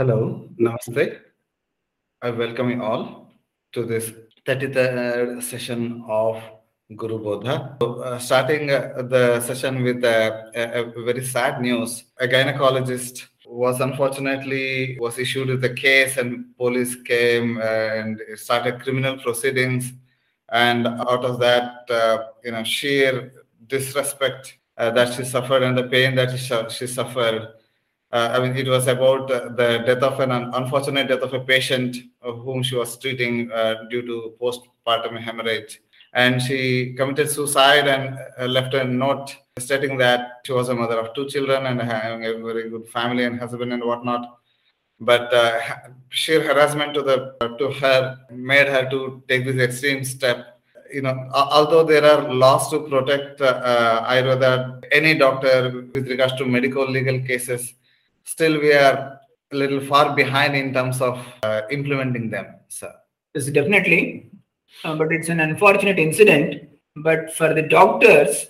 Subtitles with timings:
[0.00, 1.20] Hello, Namaste.
[2.22, 3.34] I welcome you all
[3.72, 4.10] to this
[4.46, 6.42] 33rd session of
[6.96, 7.76] Guru Bodha.
[7.82, 12.04] So, uh, starting uh, the session with a, a, a very sad news.
[12.18, 19.18] A gynecologist was unfortunately was issued with a case and police came and started criminal
[19.18, 19.92] proceedings
[20.48, 23.34] and out of that uh, you know sheer
[23.66, 27.48] disrespect uh, that she suffered and the pain that she, she suffered
[28.12, 31.40] uh, I mean, it was about uh, the death of an unfortunate death of a
[31.40, 35.80] patient whom she was treating uh, due to postpartum hemorrhage.
[36.12, 40.98] And she committed suicide and uh, left a note stating that she was a mother
[40.98, 44.38] of two children and having a very good family and husband and whatnot.
[44.98, 45.60] But uh,
[46.08, 50.56] sheer harassment to the to her made her to take this extreme step
[50.92, 56.44] you know, although there are laws to protect uh, Ayurveda, any doctor with regards to
[56.44, 57.74] medical legal cases
[58.32, 59.20] still we are
[59.52, 62.92] a little far behind in terms of uh, implementing them sir.
[63.34, 64.30] Yes definitely.
[64.84, 66.68] Uh, but it's an unfortunate incident.
[66.96, 68.46] But for the doctors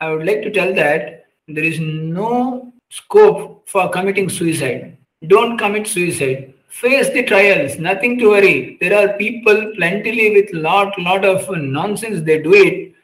[0.00, 4.96] i would like to tell that there is no scope for committing suicide.
[5.26, 6.54] Don't commit suicide.
[6.68, 7.78] Face the trials.
[7.78, 8.78] Nothing to worry.
[8.80, 12.20] There are people plentifully with lot lot of nonsense.
[12.30, 12.94] They do it.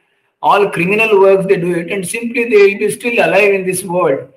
[0.43, 1.91] All criminal works they do it.
[1.91, 4.31] And simply they will be still alive in this world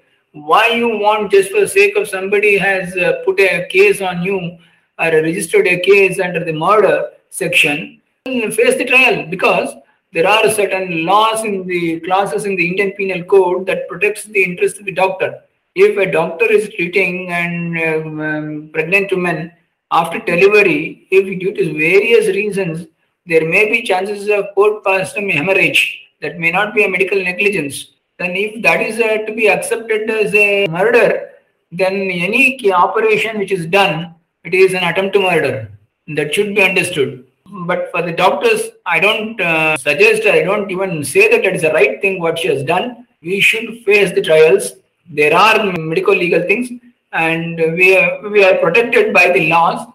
[0.45, 4.23] why you want just for the sake of somebody has uh, put a case on
[4.23, 4.57] you
[4.99, 9.25] or registered a case under the murder section face the trial.
[9.27, 9.73] Because
[10.13, 14.43] there are certain laws in the clauses in the indian penal code that protects the
[14.43, 15.41] interest of the doctor.
[15.75, 19.51] If a doctor is treating an um, um, pregnant woman
[19.91, 22.87] after delivery if due to various reasons
[23.25, 25.99] there may be chances of postpartum hemorrhage.
[26.21, 30.09] That may not be a medical negligence then if that is uh, to be accepted
[30.09, 31.31] as a murder,
[31.71, 35.69] then any operation which is done, it is an attempt to murder.
[36.15, 37.25] That should be understood.
[37.49, 41.61] But for the doctors, I don't uh, suggest, I don't even say that it is
[41.61, 43.07] the right thing what she has done.
[43.21, 44.73] We should face the trials.
[45.09, 46.69] There are medical legal things,
[47.13, 49.87] and we are, we are protected by the laws.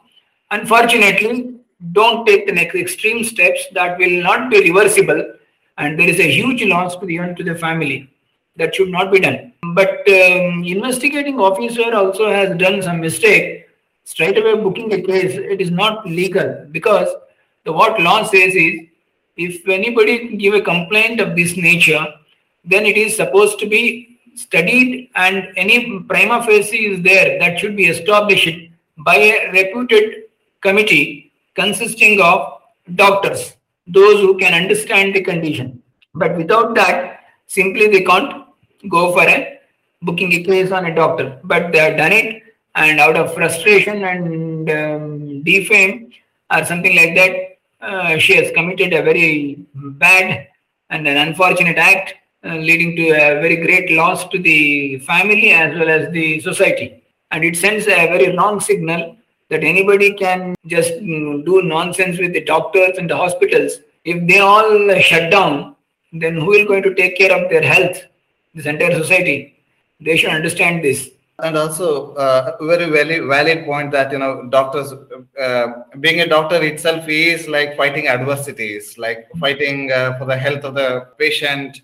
[0.50, 1.56] Unfortunately,
[1.92, 5.34] don't take the next extreme steps that will not be reversible,
[5.82, 7.98] and there is a huge loss to the to the family
[8.56, 9.52] that should not be done.
[9.74, 13.66] But um, investigating officer also has done some mistake.
[14.04, 17.08] Straight away booking a case, it is not legal because
[17.64, 18.80] the what law says is
[19.36, 22.06] if anybody give a complaint of this nature,
[22.64, 27.76] then it is supposed to be studied and any prima facie is there that should
[27.76, 28.58] be established
[28.98, 30.24] by a reputed
[30.60, 32.60] committee consisting of
[32.94, 33.56] doctors,
[33.92, 35.82] those who can understand the condition.
[36.14, 38.46] But without that, simply they can't
[38.88, 39.58] go for a
[40.02, 41.38] booking a case on a doctor.
[41.44, 42.42] But they have done it
[42.74, 46.12] and out of frustration and um, defame
[46.50, 50.48] or something like that, uh, she has committed a very bad
[50.90, 52.14] and an unfortunate act
[52.44, 57.02] uh, leading to a very great loss to the family as well as the society.
[57.30, 59.16] And it sends a very wrong signal
[59.52, 63.78] that anybody can just do nonsense with the doctors and the hospitals.
[64.04, 65.76] If they all shut down,
[66.12, 68.02] then who is going to take care of their health?
[68.54, 69.56] this entire society.
[70.00, 71.10] They should understand this.
[71.38, 74.92] And also, uh, a very valid, valid point that you know, doctors,
[75.40, 75.66] uh,
[75.98, 80.74] being a doctor itself is like fighting adversities, like fighting uh, for the health of
[80.74, 81.80] the patient,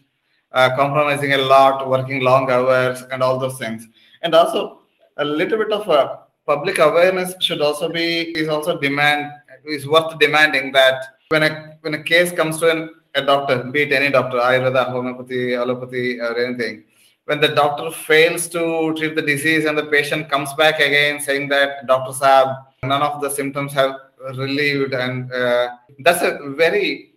[0.53, 3.87] uh, compromising a lot, working long hours, and all those things.
[4.23, 4.81] And also,
[5.17, 8.09] a little bit of a public awareness should also be
[8.41, 9.31] is also demand
[9.64, 10.97] is worth demanding that
[11.28, 11.50] when a
[11.82, 12.81] when a case comes to an
[13.14, 16.84] a doctor, be it any doctor, Ayurveda, homeopathy, allopathy, or anything,
[17.25, 21.48] when the doctor fails to treat the disease and the patient comes back again saying
[21.48, 22.48] that doctors have
[22.82, 23.94] none of the symptoms have
[24.36, 25.69] relieved, and uh,
[26.00, 27.12] that's a very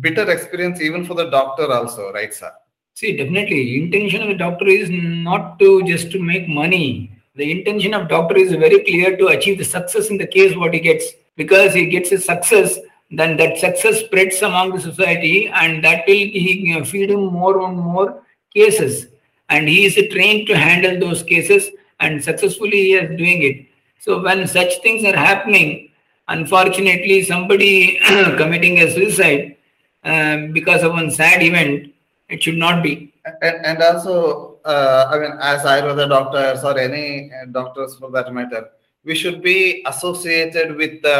[0.00, 2.52] bitter experience even for the doctor also, right, sir?
[2.94, 7.15] See, definitely, intention of the doctor is not to just to make money.
[7.36, 10.72] The intention of doctor is very clear to achieve the success in the case what
[10.72, 11.04] he gets.
[11.36, 12.78] Because he gets a success
[13.10, 17.76] then that success spreads among the society and that will he, feed him more and
[17.76, 18.22] more
[18.52, 19.06] cases.
[19.48, 23.66] And he is trained to handle those cases and successfully he is doing it.
[24.00, 25.90] So when such things are happening
[26.28, 27.98] unfortunately somebody
[28.36, 29.56] committing a suicide
[30.02, 31.92] uh, because of one sad event
[32.28, 33.12] it should not be.
[33.42, 38.64] And, and also uh, i mean as ayurveda doctors or any doctors for that matter
[39.08, 41.18] we should be associated with the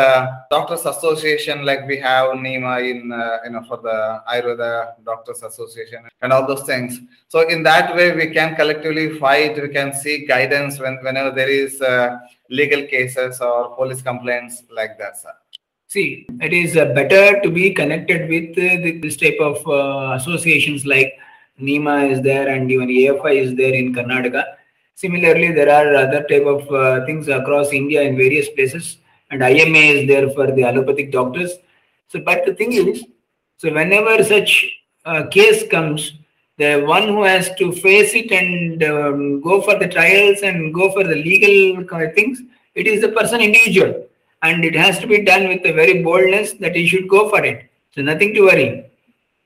[0.50, 3.98] doctors association like we have NIMA in uh, you know for the
[4.32, 4.72] ayurveda
[5.04, 9.68] doctors association and all those things so in that way we can collectively fight we
[9.68, 12.18] can seek guidance when whenever there is uh,
[12.50, 15.32] legal cases or police complaints like that, sir?
[15.88, 20.84] See, it is uh, better to be connected with uh, this type of uh, associations
[20.84, 21.14] like
[21.60, 24.44] NIMA is there and even AFI is there in Karnataka.
[24.94, 28.98] Similarly, there are other type of uh, things across India in various places,
[29.30, 31.52] and IMA is there for the allopathic doctors.
[32.08, 33.04] So, but the thing is,
[33.58, 34.66] so whenever such
[35.30, 36.12] case comes,
[36.56, 40.90] the one who has to face it and um, go for the trials and go
[40.92, 42.40] for the legal things,
[42.74, 44.06] it is the person individual,
[44.42, 47.44] and it has to be done with a very boldness that he should go for
[47.44, 47.68] it.
[47.94, 48.85] So nothing to worry.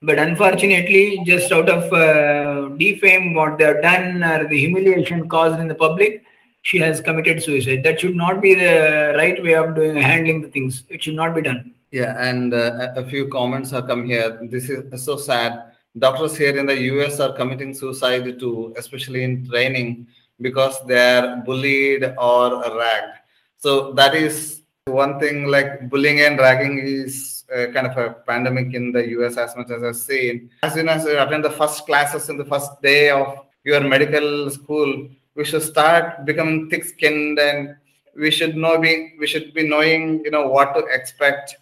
[0.03, 5.61] But unfortunately, just out of uh, defame what they have done or the humiliation caused
[5.61, 6.25] in the public,
[6.63, 7.83] she has committed suicide.
[7.85, 10.85] That should not be the right way of doing handling the things.
[10.89, 11.75] It should not be done.
[11.91, 14.39] Yeah, and uh, a few comments have come here.
[14.51, 15.65] This is so sad.
[15.99, 20.07] Doctors here in the US are committing suicide too, especially in training,
[20.41, 23.17] because they are bullied or ragged.
[23.59, 25.49] So that is one thing.
[25.49, 29.71] Like bullying and ragging is uh, kind of a pandemic in the US as much
[29.71, 30.51] as I've seen.
[30.63, 34.51] As soon as you attend the first classes in the first day of your medical
[34.51, 37.77] school, we should start becoming thick-skinned and
[38.17, 41.57] we should know be we should be knowing you know what to expect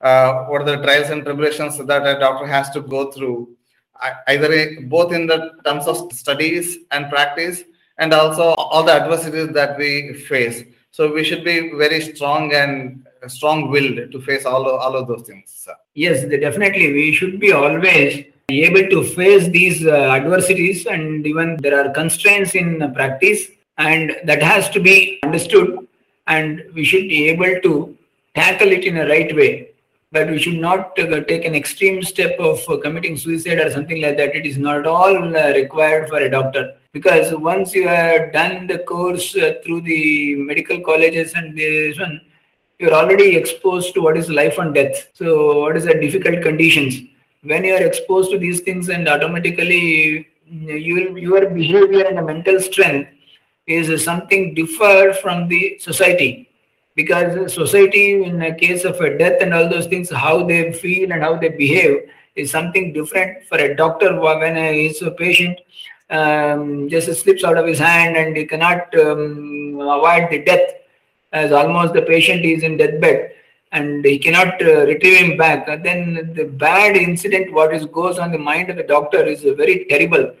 [0.00, 3.48] uh, what are the trials and tribulations that a doctor has to go through
[4.26, 7.62] either both in the terms of studies and practice
[7.98, 13.06] and also all the adversities that we face so we should be very strong and
[13.28, 15.68] strong will to face all of, all of those things.
[15.94, 16.92] Yes, definitely.
[16.92, 22.54] We should be always able to face these uh, adversities, and even there are constraints
[22.54, 23.48] in practice,
[23.78, 25.86] and that has to be understood,
[26.26, 27.96] and we should be able to
[28.34, 29.68] tackle it in a right way.
[30.10, 34.02] But we should not uh, take an extreme step of uh, committing suicide or something
[34.02, 34.36] like that.
[34.36, 38.80] It is not all uh, required for a doctor because once you have done the
[38.80, 42.20] course uh, through the medical colleges and this one,
[42.82, 45.08] you're already exposed to what is life and death.
[45.14, 47.00] So, what is the difficult conditions?
[47.42, 53.10] When you are exposed to these things, and automatically you, your behavior and mental strength
[53.66, 56.48] is something differ from the society.
[56.96, 61.12] Because society, in a case of a death and all those things, how they feel
[61.12, 65.58] and how they behave is something different for a doctor when he is a patient
[66.10, 70.81] um, just slips out of his hand and he cannot um, avoid the death
[71.32, 73.32] as almost the patient is in deathbed
[73.72, 78.18] and he cannot uh, retrieve him back, uh, then the bad incident what is goes
[78.18, 80.34] on the mind of the doctor is very terrible.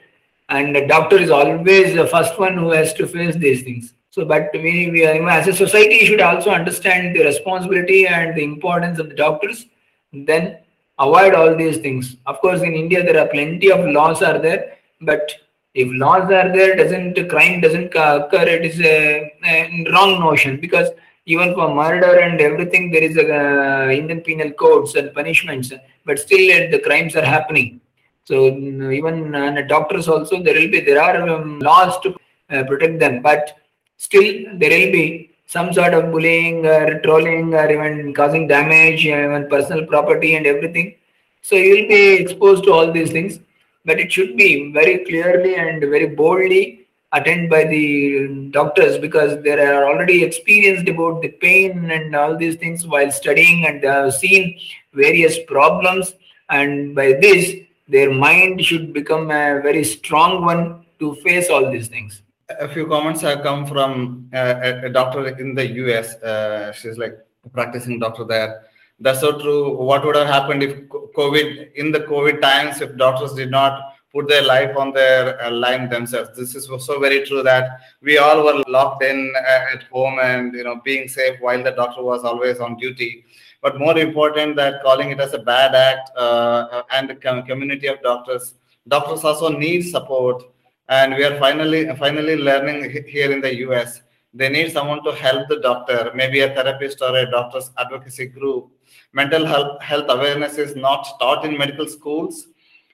[0.48, 3.94] And the doctor is always the first one who has to face these things.
[4.10, 8.98] So, but we, we as a society should also understand the responsibility and the importance
[8.98, 9.64] of the doctors,
[10.12, 10.58] then
[10.98, 12.16] avoid all these things.
[12.26, 15.32] Of course, in India there are plenty of laws are there, but
[15.74, 20.60] if laws are there, doesn't crime doesn't occur, it is a, a wrong notion.
[20.60, 20.88] Because
[21.26, 25.72] even for murder and everything there is a uh, indian penal codes and punishments.
[26.04, 27.80] But still uh, the crimes are happening.
[28.24, 32.16] So even uh, doctors also there will be there are um, laws to
[32.50, 33.22] uh, protect them.
[33.22, 33.56] But
[33.96, 34.28] still
[34.58, 39.86] there will be some sort of bullying or trolling or even causing damage even personal
[39.86, 40.96] property and everything.
[41.42, 43.40] So you will be exposed to all these things
[43.84, 49.52] but it should be very clearly and very boldly attended by the doctors because they
[49.52, 54.58] are already experienced about the pain and all these things while studying and have seen
[54.94, 56.14] various problems
[56.48, 57.54] and by this
[57.88, 62.22] their mind should become a very strong one to face all these things
[62.60, 64.54] a few comments have come from uh,
[64.84, 66.14] a, doctor in the US.
[66.16, 68.62] Uh, she's like a practicing doctor there.
[69.00, 69.76] That's so true.
[69.76, 70.78] What would have happened if
[71.16, 75.50] COVID, in the COVID times, if doctors did not put their life on their uh,
[75.50, 76.30] line themselves?
[76.36, 80.54] This is so very true that we all were locked in uh, at home and
[80.54, 83.24] you know being safe while the doctor was always on duty.
[83.62, 87.86] But more important that calling it as a bad act uh, and the com- community
[87.86, 88.54] of doctors.
[88.88, 90.42] Doctors also need support
[90.88, 94.02] and we are finally finally learning here in the US.
[94.34, 98.70] They need someone to help the doctor, maybe a therapist or a doctor's advocacy group.
[99.12, 102.48] Mental health health awareness is not taught in medical schools,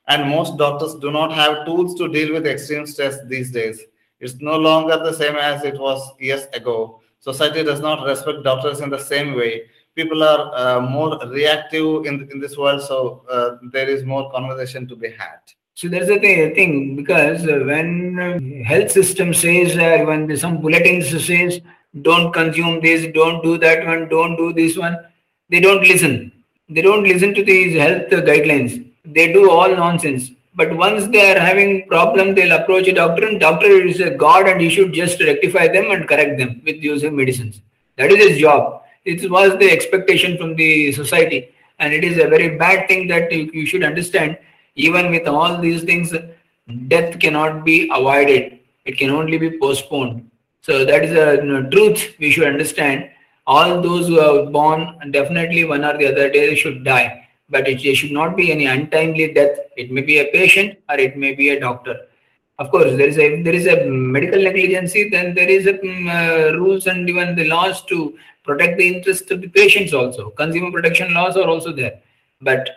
[0.08, 3.80] and most doctors do not have tools to deal with extreme stress these days.
[4.20, 7.00] It's no longer the same as it was years ago.
[7.20, 9.62] Society does not respect doctors in the same way.
[9.94, 14.88] People are uh, more reactive in, in this world, so uh, there is more conversation
[14.88, 15.40] to be had.
[15.78, 21.10] So that's the thing because uh, when uh, health system says uh, when some bulletins
[21.24, 21.60] says
[22.02, 24.96] don't consume this, don't do that one, don't do this one,
[25.48, 26.32] they don't listen.
[26.68, 28.90] They don't listen to these health guidelines.
[29.04, 30.32] They do all nonsense.
[30.56, 34.48] But once they are having problem, they'll approach a doctor, and doctor is a god,
[34.48, 37.60] and he should just rectify them and correct them with using medicines.
[37.94, 38.82] That is his job.
[39.04, 43.30] It was the expectation from the society, and it is a very bad thing that
[43.30, 44.38] you should understand.
[44.78, 46.14] Even with all these things,
[46.88, 48.60] death cannot be avoided.
[48.84, 50.30] It can only be postponed.
[50.62, 53.10] So that is a you know, truth we should understand.
[53.46, 57.84] All those who are born, definitely one or the other day should die but it,
[57.84, 59.58] it should not be any untimely death.
[59.76, 61.96] It may be a patient or it may be a doctor.
[62.58, 66.08] Of course, there is a there is a medical negligence Then there is a um,
[66.08, 69.94] uh, rules and even the laws to protect the interest of the patients.
[69.94, 72.00] Also, consumer protection laws are also there.
[72.40, 72.68] But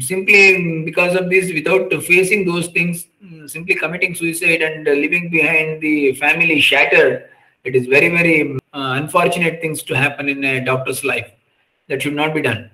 [0.00, 3.06] simply because of this, without facing those things,
[3.46, 7.28] simply committing suicide and leaving behind the family shattered,
[7.64, 11.30] it is very very uh, unfortunate things to happen in a doctor's life.
[11.88, 12.70] That should not be done.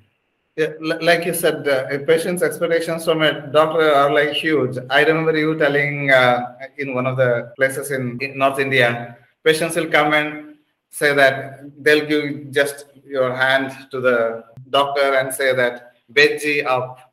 [0.56, 4.76] Yeah, like you said, uh, a patient's expectations from a doctor are like huge.
[4.90, 9.76] I remember you telling uh, in one of the places in, in, North India, patients
[9.76, 10.56] will come and
[10.90, 17.09] say that they'll give just your hand to the doctor and say that Beji up,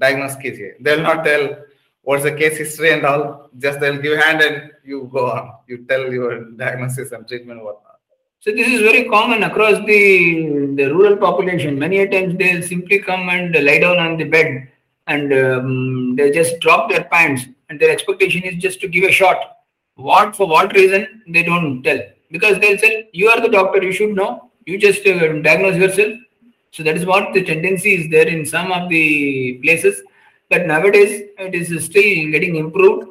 [0.00, 0.72] diagnose kijiye.
[0.80, 1.56] They'll not tell
[2.02, 3.50] what's the case history and all.
[3.58, 5.52] Just they'll give hand and you go on.
[5.68, 7.98] You tell your diagnosis and treatment whatnot.
[8.40, 11.78] So this is very common across the, the rural population.
[11.78, 14.68] Many times they'll simply come and lie down on the bed
[15.06, 19.12] and um, they just drop their pants and their expectation is just to give a
[19.12, 19.58] shot.
[19.96, 23.92] What for what reason they don't tell because they'll say you are the doctor you
[23.92, 26.14] should know you just uh, diagnose yourself.
[26.72, 30.02] So that is what the tendency is there in some of the places.
[30.48, 33.08] But nowadays it is still getting improved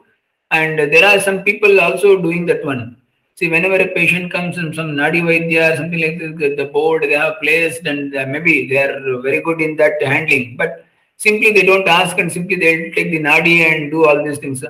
[0.52, 2.98] and there are some people also doing that one
[3.40, 7.04] See, whenever a patient comes in some Nadi Vaidya or something like this, the board
[7.04, 10.86] they have placed and uh, maybe they are very good in that handling, but
[11.16, 14.62] simply they don't ask and simply they take the Nadi and do all these things.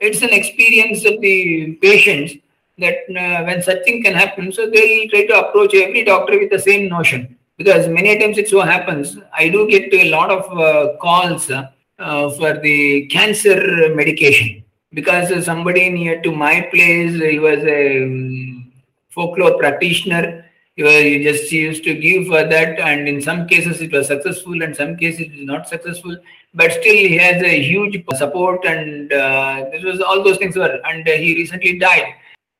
[0.00, 2.32] It's an experience of the patients
[2.78, 6.48] that uh, when such thing can happen, so they'll try to approach every doctor with
[6.48, 7.36] the same notion.
[7.56, 12.30] Because many times it so happens, I do get a lot of uh, calls uh,
[12.30, 18.72] for the cancer medication because somebody near to my place, he was a um,
[19.10, 20.44] folklore practitioner.
[20.76, 24.08] He, was, he just used to give for that, and in some cases it was
[24.08, 26.16] successful, and some cases it was not successful.
[26.54, 30.80] But still, he has a huge support, and uh, this was all those things were.
[30.84, 32.14] And uh, he recently died.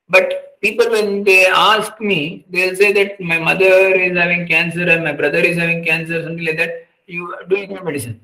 [0.08, 5.04] But people, when they ask me, they'll say that my mother is having cancer, and
[5.04, 6.86] my brother is having cancer, something like that.
[7.06, 8.20] You do you have medicine?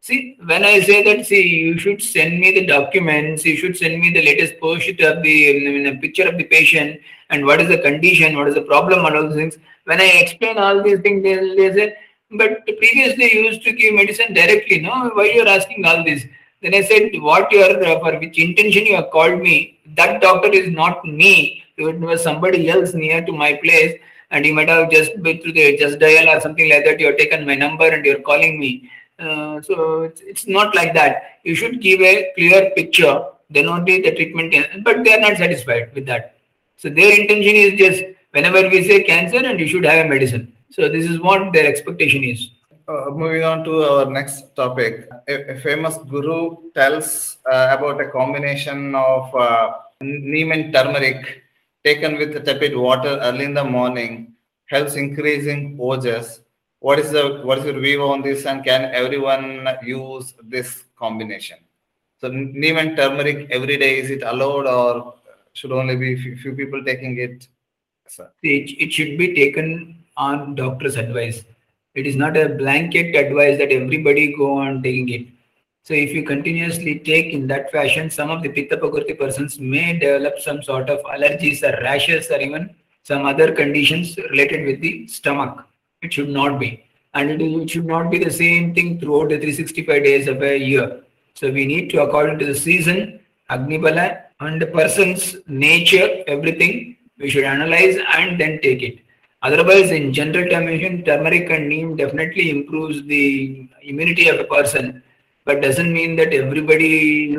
[0.00, 4.00] See, when I say that, see, you should send me the documents, you should send
[4.00, 7.00] me the latest post of the I mean, a picture of the patient
[7.30, 9.56] and what is the condition, what is the problem, and all those things.
[9.84, 11.96] When I explain all these things, they, they say,
[12.32, 15.10] but previously you used to give medicine directly, no?
[15.14, 16.24] Why you are asking all this?
[16.64, 20.22] Then I said, what you are, uh, for which intention you have called me, that
[20.22, 21.62] doctor is not me.
[21.76, 25.52] It was somebody else near to my place and you might have just been through
[25.52, 26.98] the just dial or something like that.
[26.98, 30.94] You have taken my number and you're calling me uh, so it's, it's not like
[30.94, 31.38] that.
[31.44, 35.94] You should give a clear picture, then only the treatment but they are not satisfied
[35.94, 36.36] with that.
[36.76, 38.02] So their intention is just
[38.32, 40.52] whenever we say cancer and you should have a medicine.
[40.70, 42.50] So this is what their expectation is.
[42.86, 48.10] Uh, moving on to our next topic, a, a famous guru tells uh, about a
[48.10, 49.72] combination of uh,
[50.02, 51.42] neem and turmeric
[51.82, 54.34] taken with tepid water early in the morning
[54.66, 56.40] helps increasing ojas.
[56.80, 61.56] What is the what is your view on this and can everyone use this combination?
[62.20, 65.14] So neem and turmeric every day is it allowed or
[65.54, 67.48] should only be few, few people taking it?
[68.42, 71.44] It, it should be taken on doctor's advice
[71.94, 75.26] it is not a blanket advice that everybody go on taking it
[75.82, 79.98] so if you continuously take in that fashion some of the pitta prakriti persons may
[79.98, 85.06] develop some sort of allergies or rashes or even some other conditions related with the
[85.06, 85.64] stomach
[86.04, 86.84] it should not be.
[87.14, 91.00] And it, should not be the same thing throughout the 365 days of a year.
[91.34, 96.96] So we need to, according to the season, Agni Bala and the person's nature, everything,
[97.18, 98.98] we should analyze and then take it.
[99.44, 105.02] Otherwise, in general termination, turmeric and neem definitely improves the immunity of a person,
[105.44, 106.88] but doesn't mean that everybody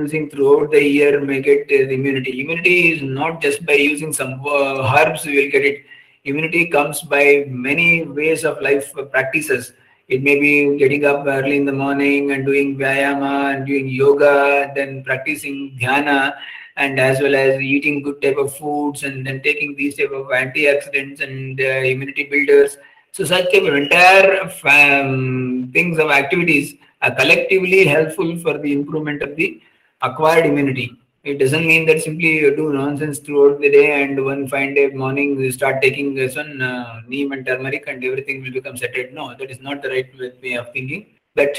[0.02, 2.42] using throughout the year may get uh, the immunity.
[2.42, 5.86] Immunity is not just by using some uh, herbs we will get it
[6.26, 9.74] immunity comes by many ways of life practices.
[10.08, 14.72] It may be getting up early in the morning and doing vyayama and doing yoga,
[14.76, 16.36] then practicing dhyana,
[16.77, 20.27] and as well as eating good type of foods and then taking these type of
[20.27, 22.77] antioxidants and uh, immunity builders.
[23.12, 29.22] So such type of entire um, things of activities are collectively helpful for the improvement
[29.22, 29.62] of the
[30.01, 30.98] acquired immunity.
[31.24, 34.89] It doesn't mean that simply you do nonsense throughout the day and one fine day
[34.89, 39.12] morning you start taking this one uh, neem and turmeric and everything will become settled.
[39.12, 40.12] No, that is not the right
[40.44, 41.08] way of thinking.
[41.34, 41.58] But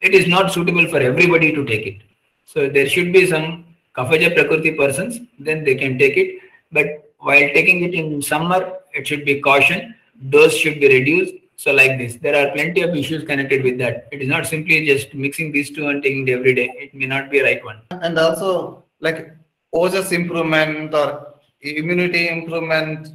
[0.00, 2.02] it is not suitable for everybody to take it.
[2.44, 6.40] So there should be some Kaphaja Prakriti persons, then they can take it.
[6.70, 9.94] But while taking it in summer, it should be caution.
[10.30, 11.34] Dose should be reduced.
[11.56, 14.08] So like this, there are plenty of issues connected with that.
[14.10, 16.70] It is not simply just mixing these two and taking it every day.
[16.76, 17.80] It may not be a right one.
[17.90, 19.30] And also like
[19.74, 23.08] Ojas improvement or immunity improvement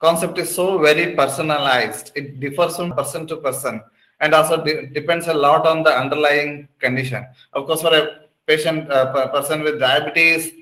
[0.00, 2.10] concept is so very personalized.
[2.16, 3.82] It differs from person to person
[4.20, 7.24] and also de- depends a lot on the underlying condition.
[7.52, 10.52] Of course, for a patient, uh, person with diabetes,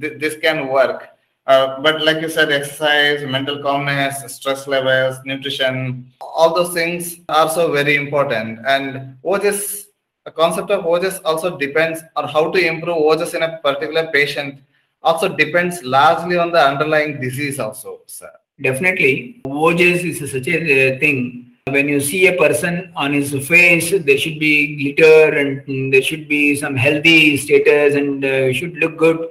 [0.00, 1.08] th- this can work.
[1.46, 7.48] Uh, but like you said, exercise, mental calmness, stress levels, nutrition, all those things are
[7.50, 8.60] so very important.
[8.66, 9.84] And Ojas,
[10.24, 14.60] the concept of Ojas also depends on how to improve Ojas in a particular patient
[15.02, 18.30] also depends largely on the underlying disease also, sir.
[18.62, 21.49] Definitely, Ojas is such a thing.
[21.70, 26.28] When you see a person on his face, there should be glitter and there should
[26.28, 29.28] be some healthy status and uh, should look good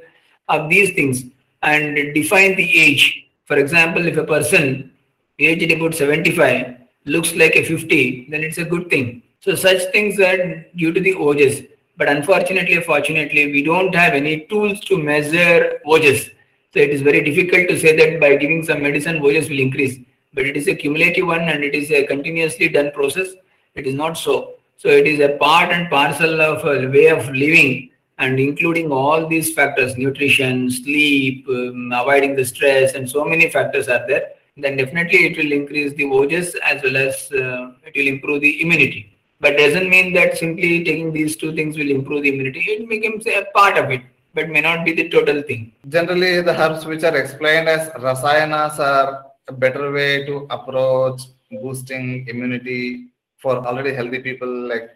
[0.48, 1.24] of these things
[1.62, 3.26] and define the age.
[3.46, 4.92] For example, if a person
[5.38, 9.24] aged about 75 looks like a 50, then it's a good thing.
[9.42, 11.68] So such things are due to the Ojas.
[11.98, 16.30] But unfortunately, fortunately, we don't have any tools to measure Ojas.
[16.74, 19.98] So it is very difficult to say that by giving some medicine, Ojas will increase.
[20.34, 23.30] But it is a cumulative one and it is a continuously done process.
[23.76, 24.56] It is not so.
[24.78, 29.26] So it is a part and parcel of a way of living and including all
[29.28, 34.26] these factors nutrition sleep um, avoiding the stress and so many factors are there
[34.58, 38.62] then definitely it will increase the Ojas as well as uh, it will improve the
[38.62, 42.90] immunity but doesn't mean that simply taking these two things will improve the immunity it
[42.90, 44.02] becomes a part of it
[44.34, 48.80] but may not be the total thing generally the herbs which are explained as rasayanas
[48.80, 51.22] are a better way to approach
[51.62, 53.08] boosting immunity
[53.42, 54.88] for already healthy people like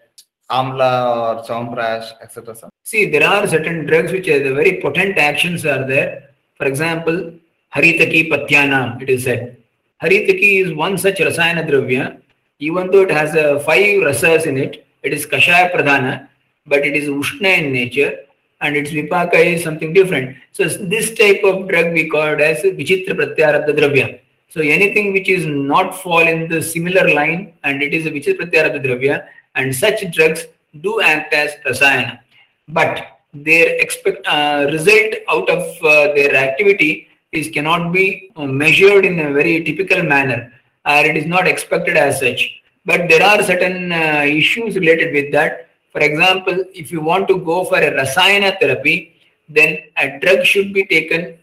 [0.60, 5.66] amla or chyawanprash etc See, there are certain drugs which are the very potent actions
[5.66, 6.32] are there.
[6.58, 7.34] For example,
[7.74, 9.58] Haritaki Patyanam, it is said.
[10.02, 12.20] Haritaki is one such Rasayana Dravya.
[12.60, 16.28] Even though it has uh, five rasas in it, it is Kashaya Pradhana,
[16.66, 18.18] but it is Ushna in nature
[18.60, 20.36] and its Vipaka is something different.
[20.52, 24.20] So this type of drug we call it as Vichitra Pratyarabdha Dravya.
[24.54, 28.36] So anything which is not fall in the similar line and it is a Vichitra
[28.40, 30.46] Pratyarabdha Dravya and such drugs
[30.82, 32.20] do act as Rasayana
[32.68, 39.06] but their expect uh, result out of uh, their activity is cannot be uh, measured
[39.06, 40.54] in a very typical manner
[40.86, 42.62] or it is not expected as such.
[42.86, 45.70] But there are certain uh, issues related with that.
[45.92, 49.16] For example if you want to go for a rasayana therapy
[49.50, 51.40] then a drug should be taken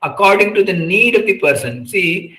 [0.00, 1.86] according to the need of the person.
[1.86, 2.38] See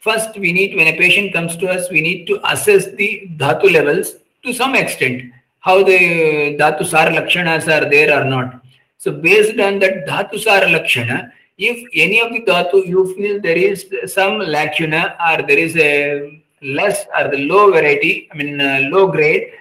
[0.00, 3.70] first we need when a patient comes to us we need to assess the dhatu
[3.72, 8.62] levels to some extent how the Dhatu Sara Lakshanas are there or not.
[8.98, 13.56] So based on that Dhatu Sara Lakshana, if any of the Dhatu you feel there
[13.56, 18.88] is some lacuna or there is a less or the low variety, I mean uh,
[18.90, 19.52] low grade,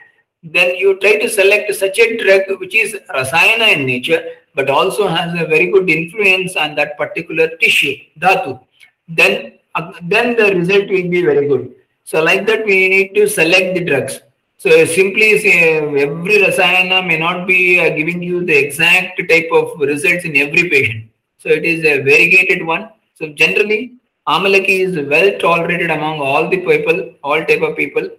[0.41, 4.23] then you try to select such a drug which is rasayana in nature
[4.55, 8.59] but also has a very good influence on that particular tissue, dhatu.
[9.07, 9.58] Then,
[10.03, 11.75] then the result will be very good.
[12.03, 14.21] So like that we need to select the drugs.
[14.57, 19.79] So simply say every rasayana may not be uh, giving you the exact type of
[19.79, 21.09] results in every patient.
[21.37, 22.89] So it is a variegated one.
[23.15, 23.93] So generally,
[24.27, 28.09] Amalaki is well tolerated among all the people, all type of people.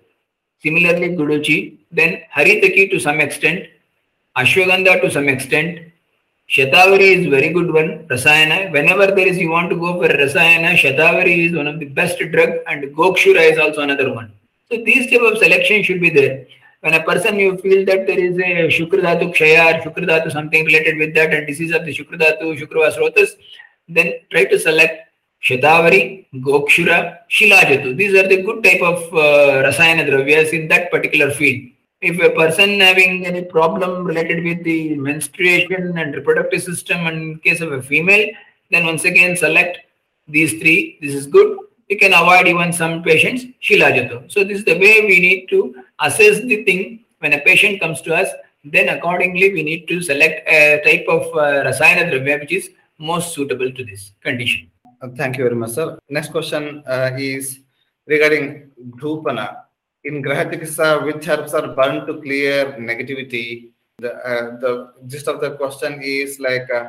[0.62, 3.66] Similarly, Guduchi, then Haritaki to some extent,
[4.36, 5.89] Ashwagandha to some extent,
[6.50, 8.72] Shatavari is very good one, Rasayana.
[8.72, 12.18] Whenever there is you want to go for Rasayana, Shatavari is one of the best
[12.18, 14.32] drug and Gokshura is also another one.
[14.68, 16.46] So these type of selection should be there.
[16.80, 20.98] When a person you feel that there is a Shukradhatu Kshaya or Shukradhatu something related
[20.98, 23.30] with that and disease of the Shukradhatu, Shukravasrotas,
[23.88, 25.08] then try to select
[25.44, 27.96] Shatavari, Gokshura, Shilajatu.
[27.96, 31.70] These are the good type of uh, Rasayana Dravyas in that particular field.
[32.00, 37.38] If a person having any problem related with the menstruation and reproductive system and in
[37.40, 38.26] case of a female,
[38.70, 39.78] then once again select
[40.26, 40.98] these three.
[41.00, 41.58] This is good
[41.90, 44.30] we can avoid even some patients Shilajatu.
[44.32, 48.00] So this is the way we need to assess the thing when a patient comes
[48.02, 48.28] to us.
[48.64, 53.34] Then accordingly we need to select a type of uh, Rasayana Dravya which is most
[53.34, 54.70] suitable to this condition.
[55.02, 55.98] Uh, thank you very much, sir.
[56.08, 57.60] Next question uh, is
[58.06, 59.62] regarding Dhupana.
[60.04, 65.50] In Grahachikitsa, which herbs are burned to clear negativity The, uh, the gist of the
[65.56, 66.88] question is like uh,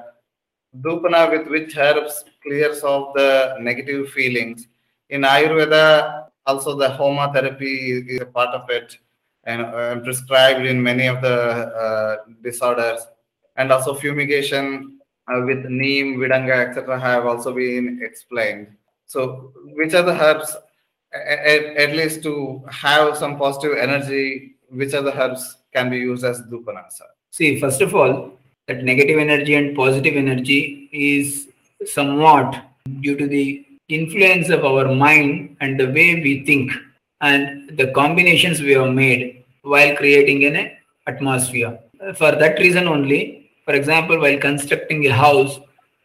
[0.79, 4.67] Dhupana with which herbs clears off the negative feelings.
[5.09, 7.75] In Ayurveda, also the Homa therapy
[8.07, 8.97] is a part of it
[9.43, 11.37] and uh, prescribed in many of the
[11.83, 13.05] uh, disorders.
[13.57, 16.97] And also fumigation uh, with neem, vidanga, etc.
[16.99, 18.67] have also been explained.
[19.05, 20.55] So, which are the herbs,
[21.13, 26.23] at, at least to have some positive energy, which are the herbs can be used
[26.23, 27.05] as Dhupana, sir?
[27.31, 28.33] See, first of all,
[28.67, 31.47] that negative energy and positive energy is
[31.85, 32.63] somewhat
[33.01, 36.71] due to the influence of our mind and the way we think
[37.21, 40.71] and the combinations we have made while creating an
[41.07, 41.77] atmosphere.
[42.15, 45.59] For that reason only, for example, while constructing a house,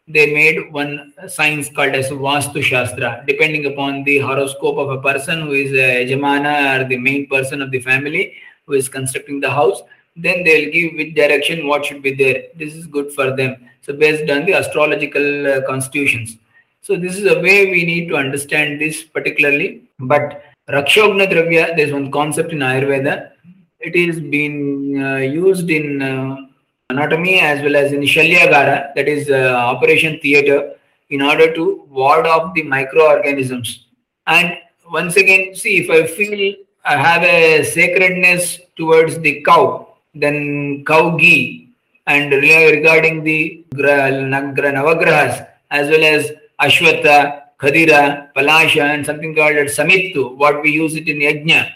[0.07, 5.41] they made one science called as Vastu Shastra, depending upon the horoscope of a person
[5.41, 8.33] who is a Yajamana or the main person of the family
[8.65, 9.81] who is constructing the house.
[10.15, 12.43] Then they'll give which direction what should be there.
[12.55, 13.57] This is good for them.
[13.81, 16.37] So, based on the astrological uh, constitutions.
[16.81, 19.83] So, this is a way we need to understand this particularly.
[19.99, 23.31] But Rakshogna Dravya, there's one concept in Ayurveda.
[23.79, 26.46] It is being uh, used in uh,
[26.89, 30.73] anatomy as well as in Shalyagara, that is uh, operation theater,
[31.09, 33.87] in order to ward off the microorganisms.
[34.25, 34.57] And
[34.91, 41.17] once again, see if I feel I have a sacredness towards the cow, then cow
[41.17, 41.73] ghee,
[42.07, 50.61] and regarding the navagrahas as well as Ashwattha, Khadira, Palasha, and something called Samittu, what
[50.61, 51.69] we use it in Yajna.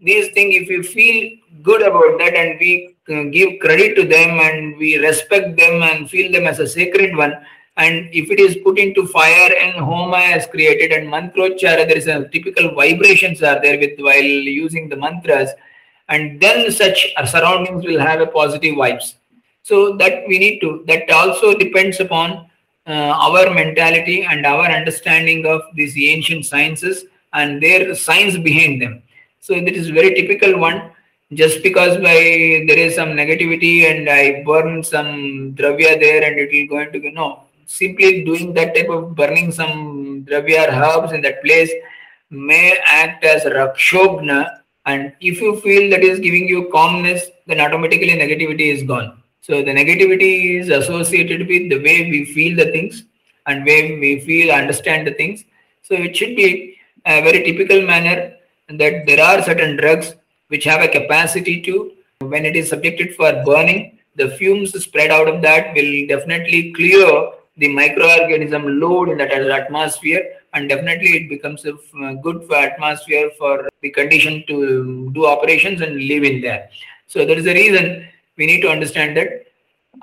[0.00, 4.76] These things, if you feel good about that and we give credit to them and
[4.76, 7.34] we respect them and feel them as a sacred one,
[7.76, 12.06] and if it is put into fire and Homa has created and Mantrochara, there is
[12.06, 15.50] a typical vibrations are there with while using the mantras,
[16.08, 19.14] and then such surroundings will have a positive vibes.
[19.62, 22.50] So that we need to, that also depends upon
[22.86, 29.02] uh, our mentality and our understanding of these ancient sciences and their science behind them.
[29.40, 30.91] So that is very typical one.
[31.34, 36.50] Just because by there is some negativity and I burn some dravya there and it
[36.52, 37.44] will going to be no.
[37.66, 41.70] Simply doing that type of burning some dravya or herbs in that place
[42.30, 48.08] may act as rakshogna and if you feel that is giving you calmness then automatically
[48.08, 53.02] negativity is gone so the negativity is associated with the way we feel the things
[53.46, 55.44] and way we feel understand the things.
[55.82, 58.34] So it should be a very typical manner
[58.68, 60.14] that there are certain drugs
[60.52, 65.26] which have a capacity to, when it is subjected for burning, the fumes spread out
[65.26, 71.64] of that will definitely clear the microorganism load in that atmosphere and definitely it becomes
[71.64, 71.72] a
[72.22, 76.68] good for atmosphere for the condition to do operations and live in there.
[77.06, 79.46] So there is a reason we need to understand that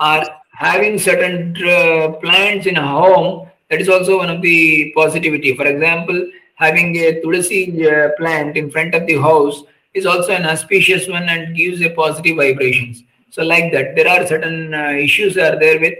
[0.00, 5.54] are having certain uh, plants in a home that is also one of the positivity
[5.56, 6.18] for example
[6.56, 9.62] having a tulsi uh, plant in front of the house
[9.94, 13.02] is also an auspicious one and gives a positive vibrations.
[13.30, 15.94] So like that there are certain uh, issues are there with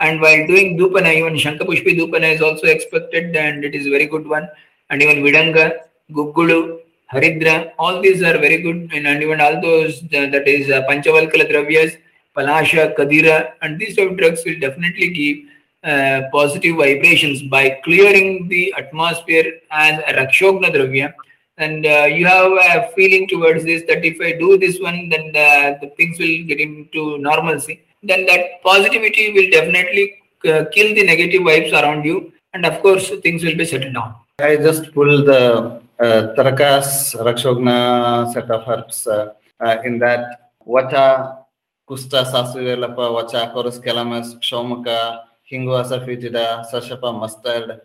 [0.00, 4.06] and while doing dhupana even shankapushpi dhupana is also expected and it is a very
[4.06, 4.48] good one.
[4.90, 5.72] And even vidanga
[6.12, 6.80] guggulu
[7.12, 11.48] Haridra, all these are very good, and even all those uh, that is uh, Panchavalkala
[11.50, 11.96] Dravyas,
[12.36, 15.36] Palasha, Khadira, and these type of drugs will definitely give
[15.84, 21.12] uh, positive vibrations by clearing the atmosphere as a Rakshogna Dravya.
[21.56, 25.32] And uh, you have a feeling towards this that if I do this one, then
[25.32, 27.82] the, the things will get into normalcy.
[28.02, 33.08] Then that positivity will definitely uh, kill the negative vibes around you, and of course,
[33.22, 34.16] things will be settled down.
[34.40, 41.44] I just pulled the uh, Tarakas Rakshogna set of herbs uh, uh, in that Vacha,
[41.88, 47.80] Kusta, Sasuvelapa, Vacha, Acorus Calamus, Shomaka, Hingu Asafetida, Sashapa, Mustard,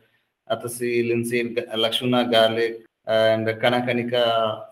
[0.50, 4.24] Atasi, linseed, Lashuna, garlic, and the Kanakanika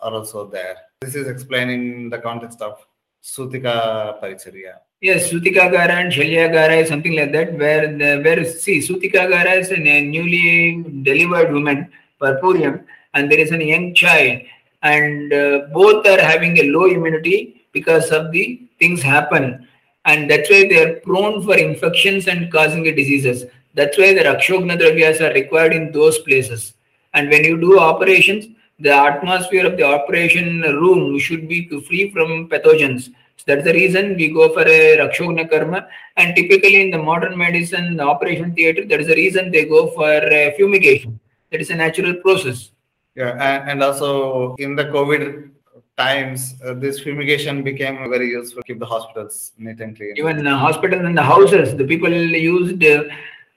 [0.02, 0.78] are also there.
[1.02, 2.86] This is explaining the context of
[3.24, 4.76] Sutika Paricharya.
[5.02, 9.78] Yes, Sutikagara and Shalyagara is something like that, where the, where see Sutikagara is a
[9.78, 11.90] newly delivered woman,
[12.22, 12.84] Puerperium,
[13.16, 14.42] and there is a young child,
[14.84, 19.68] and uh, both are having a low immunity because of the things happen,
[20.06, 23.46] and that's why they are prone for infections and causing diseases.
[23.74, 26.74] That's why the Rakshogna Dravyas are required in those places.
[27.18, 28.48] And when you do operations,
[28.80, 34.16] the atmosphere of the operation room should be free from pathogens so that's the reason
[34.16, 35.88] we go for a Rakshogna Karma.
[36.18, 39.92] And typically in the modern medicine, the operation theater, that is the reason they go
[39.92, 40.22] for
[40.58, 41.20] fumigation.
[41.52, 42.72] That is a natural process.
[43.16, 45.52] Yeah, and, and also in the COVID
[45.98, 50.14] times, uh, this fumigation became very useful to keep the hospitals neat and clean.
[50.18, 53.04] Even uh, hospitals and the houses, the people used uh,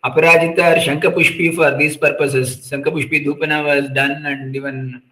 [0.05, 2.71] Aparajita or Shankapushpi for these purposes.
[2.71, 5.03] Shankapushpi Dhupana was done and even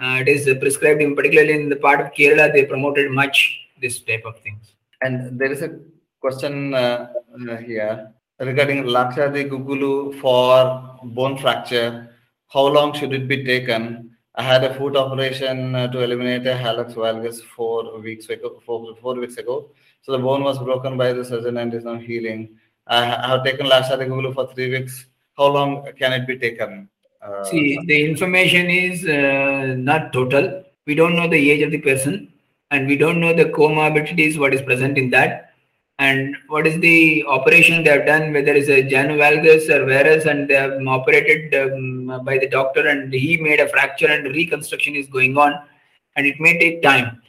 [0.00, 4.00] uh, it is prescribed, in particularly in the part of Kerala, they promoted much this
[4.00, 4.74] type of things.
[5.00, 5.78] And there is a
[6.20, 7.08] question uh,
[7.48, 12.08] uh, here regarding Lakshadi Guggulu for bone fracture.
[12.48, 14.10] How long should it be taken?
[14.34, 18.60] I had a foot operation uh, to eliminate a hallux valgus four weeks ago.
[18.66, 21.96] Four, four weeks ago, so the bone was broken by the surgeon and is now
[21.96, 22.58] healing.
[22.86, 25.06] I have taken Lakshadi Guggulu for three weeks.
[25.36, 26.88] How long can it be taken?
[27.22, 30.64] Uh, See, the information is uh, not total.
[30.86, 32.32] We don't know the age of the person,
[32.70, 35.52] and we don't know the comorbidities what is present in that
[35.98, 40.24] and what is the operation they have done, whether it's a genu valgus or varus,
[40.26, 44.96] and they have operated um, by the doctor, and he made a fracture, and reconstruction
[44.96, 45.54] is going on,
[46.16, 47.21] and it may take time.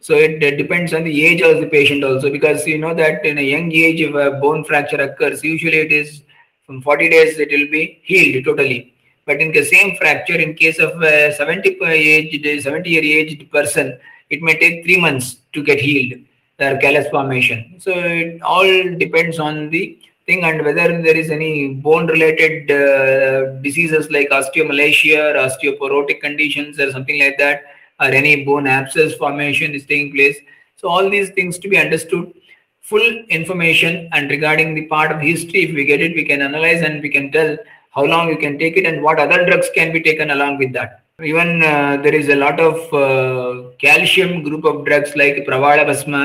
[0.00, 3.36] So it, depends on the age of the patient also, because you know that in
[3.36, 6.22] a young age, if a bone fracture occurs, usually it is
[6.64, 8.94] from 40 days it will be healed totally.
[9.26, 13.98] But in the same fracture, in case of a 70 age, 70 year aged person,
[14.30, 16.18] it may take three months to get healed
[16.56, 17.76] their callus formation.
[17.78, 23.60] So it all depends on the thing and whether there is any bone related uh,
[23.60, 27.62] diseases like osteomalacia or osteoporotic conditions or something like that
[28.00, 30.36] or any bone abscess formation is taking place.
[30.76, 32.32] So all these things to be understood
[32.80, 36.82] full information and regarding the part of history if we get it we can analyze
[36.82, 37.56] and we can tell
[37.90, 40.72] how long you can take it and what other drugs can be taken along with
[40.72, 45.84] that even uh, there is a lot of uh, calcium group of drugs like pravala
[45.84, 46.22] bhasma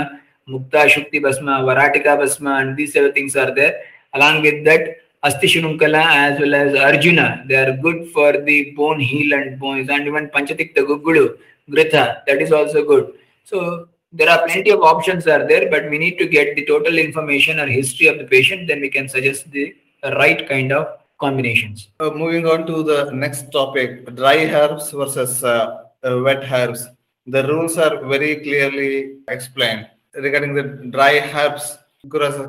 [0.47, 3.81] Mukta Shukti Bhasma, Varatika Bhasma, and these other things are there.
[4.13, 9.33] Along with that, Asthishrinkhala as well as Arjuna, they are good for the bone heal
[9.33, 11.35] and bones, and even Panchatikta Guggulu,
[11.69, 13.13] Gritha, that is also good.
[13.43, 16.97] So there are plenty of options are there, but we need to get the total
[16.97, 21.89] information or history of the patient, then we can suggest the right kind of combinations.
[21.99, 26.87] Uh, moving on to the next topic, dry herbs versus uh, uh, wet herbs.
[27.27, 31.77] The rules are very clearly explained regarding the dry herbs.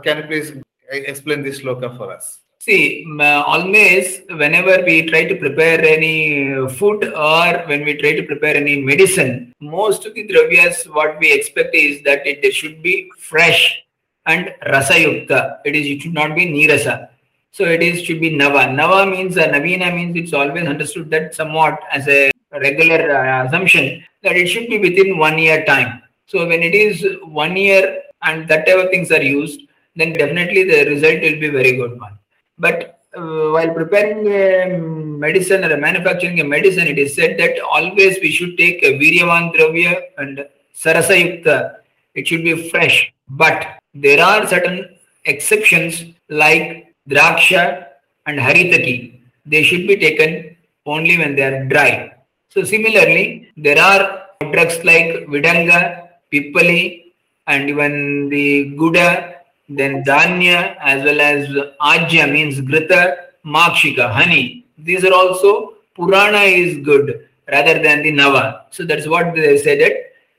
[0.04, 0.52] Can you please
[0.90, 2.40] explain this sloka for us?
[2.66, 8.56] See, always whenever we try to prepare any food or when we try to prepare
[8.56, 13.84] any medicine, most of the dravyas, what we expect is that it should be fresh
[14.26, 15.58] and rasayukta.
[15.64, 17.10] It is it should not be nirasa.
[17.52, 18.66] So it is should be nava.
[18.80, 24.04] Nava means uh, navina means it's always understood that somewhat as a regular uh, assumption
[24.24, 26.02] that it should be within one year time.
[26.26, 29.60] So when it is one year and that type of things are used,
[29.94, 32.18] then definitely the result will be very good one.
[32.58, 38.18] But uh, while preparing a medicine or manufacturing a medicine, it is said that always
[38.20, 41.76] we should take a Viryavan Dravya and Sarasayukta.
[42.14, 43.12] It should be fresh.
[43.28, 47.86] But there are certain exceptions like Draksha
[48.26, 49.20] and Haritaki.
[49.44, 52.12] They should be taken only when they are dry.
[52.48, 57.12] So similarly, there are drugs like Vidanga, Pippali,
[57.46, 59.35] and even the Guda,
[59.68, 61.48] then Dhanya, as well as
[61.80, 64.64] Ajya means Grita, Makshika, honey.
[64.78, 68.62] These are also Purana is good rather than the Nava.
[68.70, 69.92] So that's what they say that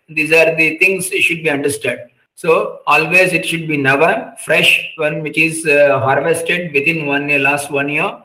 [0.09, 1.99] these are the things should be understood.
[2.35, 7.39] So always it should be Nava, fresh one which is uh, harvested within one year,
[7.39, 8.21] last one year,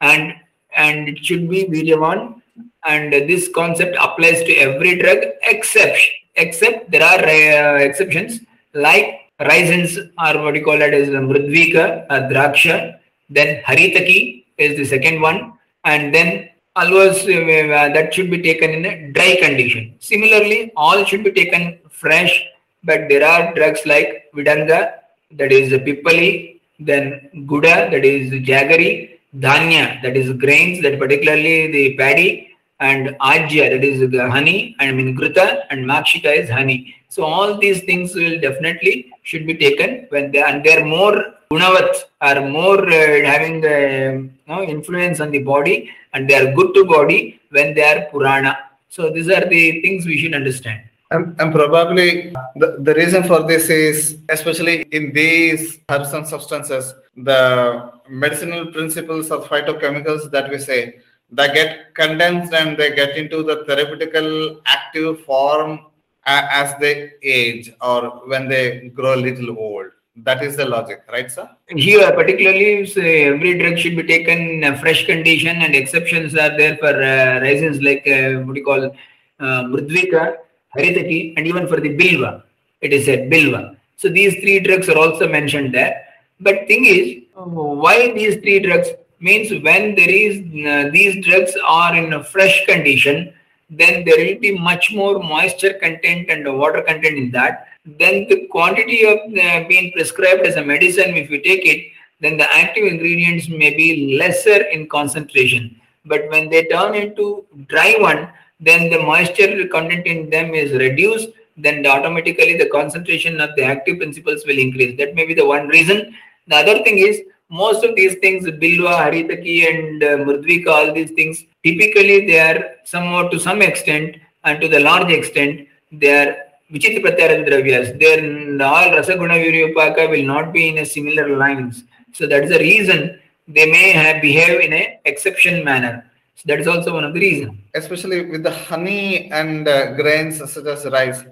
[0.00, 0.34] and
[0.74, 2.40] and it should be Viryavan.
[2.86, 6.00] And this concept applies to every drug except
[6.36, 8.40] except there are uh, exceptions
[8.72, 12.98] like raisins are what you call it is mridvika or draksha.
[13.28, 15.52] Then haritaki is the second one,
[15.84, 19.94] and then alwas uh, that should be taken in a dry condition.
[20.00, 22.44] Similarly, all should be taken fresh,
[22.84, 24.94] but there are drugs like vidanga,
[25.32, 31.96] that is pippali, then guda, that is jaggery, dhanya, that is grains, that particularly the
[31.96, 32.50] paddy,
[32.80, 37.24] and ajya that is the honey and I mean gruta and makshika is honey so
[37.24, 41.16] all these things will definitely should be taken when they and they're more
[41.52, 41.94] gunavat
[42.28, 43.78] are more uh, having the
[44.22, 45.76] you know, influence on the body
[46.12, 48.56] and they are good to body when they are purana.
[48.88, 50.80] So these are the things we should understand.
[51.12, 56.94] And, and probably the, the reason for this is especially in these herbs and substances
[57.16, 61.00] the medicinal principles of phytochemicals that we say
[61.32, 65.80] they get condensed and they get into the therapeutical active form
[66.26, 69.86] as they age or when they grow a little old.
[70.16, 71.48] That is the logic, right, sir?
[71.68, 77.02] Here, particularly, say, every drug should be taken fresh condition, and exceptions are there for
[77.02, 77.40] uh,
[77.80, 80.36] like uh, what do you call uh, mridvika
[80.76, 82.42] Haritaki, and even for the Bilva.
[82.80, 83.76] It is said Bilva.
[83.96, 86.04] So these three drugs are also mentioned there.
[86.40, 88.88] But thing is, why these three drugs?
[89.22, 93.34] Means when there is uh, these drugs are in a fresh condition,
[93.70, 97.68] then there will be much more moisture content and water content in that.
[97.86, 102.36] Then the quantity of uh, being prescribed as a medicine, if you take it, then
[102.36, 105.80] the active ingredients may be lesser in concentration.
[106.04, 108.28] But when they turn into dry one,
[108.58, 111.28] then the moisture content in them is reduced.
[111.56, 114.98] Then automatically the concentration of the active principles will increase.
[114.98, 116.14] That may be the one reason.
[116.48, 121.10] The other thing is most of these things, Bilwa, Haritaki, and uh, Mridvika, all these
[121.10, 126.36] things, typically they are somewhat to some extent and to the large extent, they are
[126.72, 127.98] Vichitra Pratyara Dravyas.
[127.98, 128.20] Their
[128.64, 131.84] all Rasaguna Viryupaka will not be in a similar lines.
[132.12, 136.04] So that is the reason they may have behave in a exception manner.
[136.36, 137.58] So that is also one of the reasons.
[137.74, 141.24] Especially with the honey and uh, grains such as rice.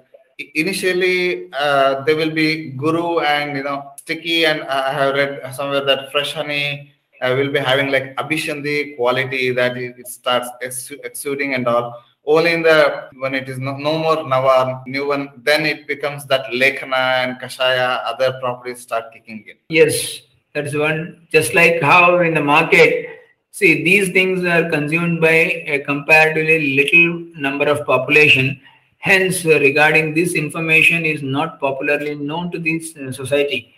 [0.55, 5.85] Initially, uh, they will be guru and you know sticky, and I have read somewhere
[5.85, 11.67] that fresh honey uh, will be having like abhishandi quality that it, starts exuding and
[11.67, 12.03] all.
[12.25, 16.25] Only in the when it is no, no more navar new one, then it becomes
[16.31, 19.57] that lekhana and kashaya, other properties start kicking in.
[19.69, 20.21] Yes,
[20.53, 21.27] that's one.
[21.31, 23.09] Just like how in the market,
[23.51, 25.37] see these things are consumed by
[25.75, 27.11] a comparatively little
[27.47, 28.59] number of population.
[28.97, 33.73] Hence, regarding this information is not popularly known to this uh, society.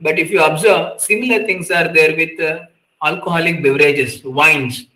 [0.00, 2.60] But if you observe, similar things are there with uh,
[3.02, 4.86] alcoholic beverages, wines.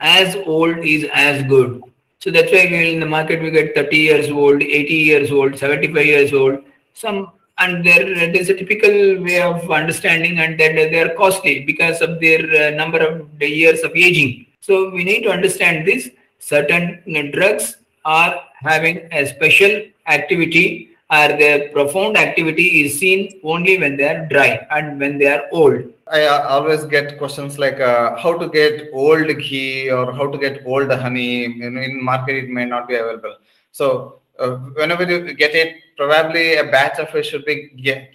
[0.00, 1.82] As old is as good.
[2.18, 6.06] So that's why in the market we get 30 years old, 80 years old, 75
[6.06, 6.58] years old.
[6.94, 11.64] Some and there there is a typical way of understanding and that they are costly
[11.64, 15.86] because of their uh, number of the years of aging so we need to understand
[15.86, 23.76] this certain drugs are having a special activity or the profound activity is seen only
[23.78, 25.92] when they are dry and when they are old.
[26.10, 30.38] I uh, always get questions like uh, how to get old ghee or how to
[30.38, 33.36] get old honey in, in market it may not be available.
[33.72, 37.56] So uh, whenever you get it, probably a batch of it should be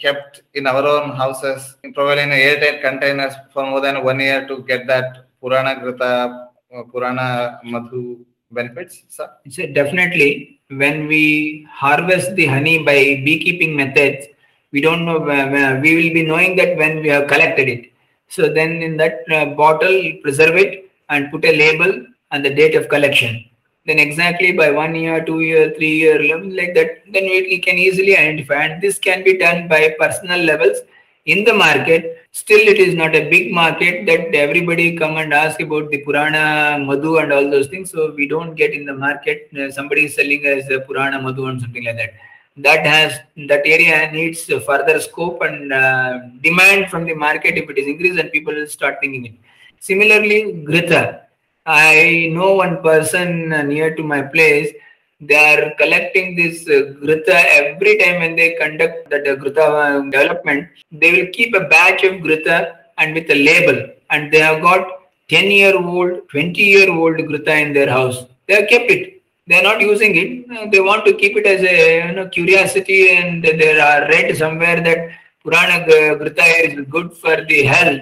[0.02, 4.64] kept in our own houses, probably in airtight containers for more than one year to
[4.64, 9.30] get that Purana Grita, uh, Purana Madhu benefits, sir?
[9.50, 14.28] So definitely, when we harvest the honey by beekeeping methods,
[14.72, 17.92] we don't know, we will be knowing that when we have collected it.
[18.28, 22.76] So then in that uh, bottle, preserve it and put a label and the date
[22.76, 23.46] of collection
[23.88, 28.18] then exactly by one year, two year, three year, like that, then we can easily
[28.18, 28.66] identify.
[28.66, 30.80] And this can be done by personal levels
[31.28, 32.26] in the market.
[32.32, 36.84] Still, it is not a big market that everybody come and ask about the Purana
[36.86, 37.92] Madhu and all those things.
[37.92, 39.50] So we don't get in the market.
[39.58, 42.14] Uh, somebody is selling as a Purana Madhu and something like that.
[42.58, 47.56] That has that area needs further scope and uh, demand from the market.
[47.56, 49.34] If it is increased, and people will start thinking it.
[49.80, 51.28] Similarly, Grita
[51.68, 54.74] I know one person near to my place.
[55.20, 60.02] They are collecting this uh, Grita every time when they conduct the uh, Grita uh,
[60.12, 60.70] development.
[60.92, 64.88] They will keep a batch of Grita and with a label, and they have got
[65.30, 68.26] 10 year old, 20 year old Grita in their house.
[68.48, 69.22] They have kept it.
[69.48, 70.52] They are not using it.
[70.56, 74.38] Uh, they want to keep it as a you know, curiosity, and there are read
[74.38, 75.10] somewhere that
[75.44, 78.02] Purana Grita is good for the health.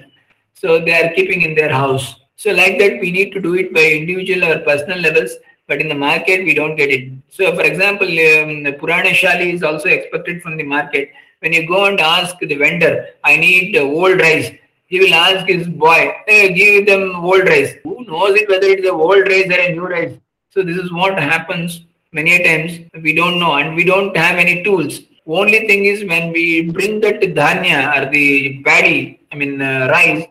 [0.54, 2.16] So they are keeping in their house.
[2.36, 5.32] So like that, we need to do it by individual or personal levels,
[5.68, 7.12] but in the market, we don't get it.
[7.28, 11.10] So for example, um, Purana Shali is also expected from the market.
[11.40, 14.52] When you go and ask the vendor, I need uh, old rice,
[14.86, 17.74] he will ask his boy, hey, give them old rice.
[17.82, 20.16] Who knows it whether it is a old rice or a new rice?
[20.50, 22.88] So this is what happens many times.
[23.02, 25.00] We don't know and we don't have any tools.
[25.26, 30.24] Only thing is when we bring that dhanya or the paddy, I mean uh, rice,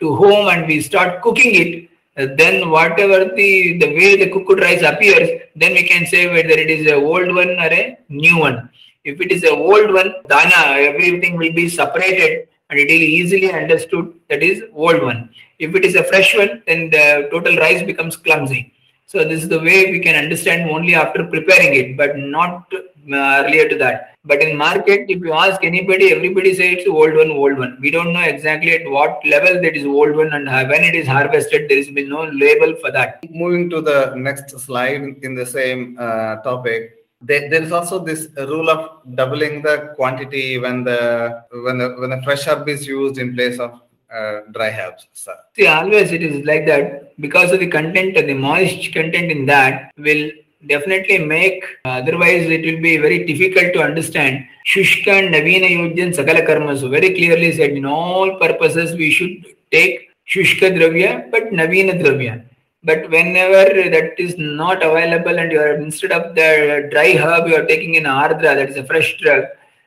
[0.00, 4.82] to home and we start cooking it, then whatever the, the way the cooked rice
[4.82, 8.68] appears, then we can say whether it is a old one or a new one.
[9.04, 13.50] If it is a old one, dana, everything will be separated and it will easily
[13.50, 15.30] understood that is old one.
[15.58, 18.72] If it is a fresh one, then the total rice becomes clumsy.
[19.12, 23.42] So this is the way we can understand only after preparing it, but not uh,
[23.44, 24.14] earlier to that.
[24.24, 27.76] But in market, if you ask anybody, everybody says it's old one, old one.
[27.80, 31.08] We don't know exactly at what level that is old one and when it is
[31.08, 31.68] harvested.
[31.68, 33.28] There is been no label for that.
[33.28, 37.04] Moving to the next slide in the same uh, topic.
[37.20, 42.10] There, there is also this rule of doubling the quantity when the when the when
[42.10, 43.80] the fresh herb is used in place of
[44.14, 45.06] uh, dry herbs.
[45.12, 45.36] Sir.
[45.56, 49.92] See, always it is like that because of the content, the moist content in that
[49.96, 50.30] will
[50.66, 54.44] definitely make, otherwise it will be very difficult to understand.
[54.66, 56.76] Shushka and Navina Yujyan Sakala Karma.
[56.76, 62.44] So very clearly said, in all purposes we should take Shushka Dravya, but Navina Dravya.
[62.82, 67.54] But whenever that is not available and you are instead of the dry herb you
[67.56, 69.44] are taking in Ardra, that is a fresh drug,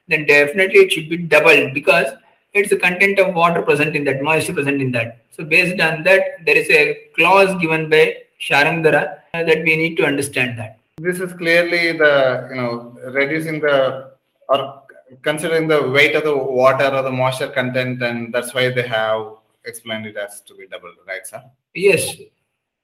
[0.07, 2.07] then definitely it should be doubled because
[2.53, 5.25] it's the content of water present in that, moisture present in that.
[5.31, 9.95] So based on that, there is a clause given by Sharangadhara uh, that we need
[9.97, 10.79] to understand that.
[10.97, 14.11] This is clearly the, you know, reducing the,
[14.49, 14.83] or
[15.23, 19.37] considering the weight of the water or the moisture content and that's why they have
[19.65, 21.41] explained it as to be doubled, right sir?
[21.73, 22.15] Yes,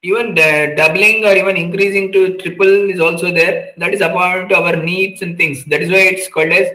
[0.02, 3.74] even the doubling or even increasing to triple is also there.
[3.78, 5.66] That is to our needs and things.
[5.66, 6.70] That is why it's called as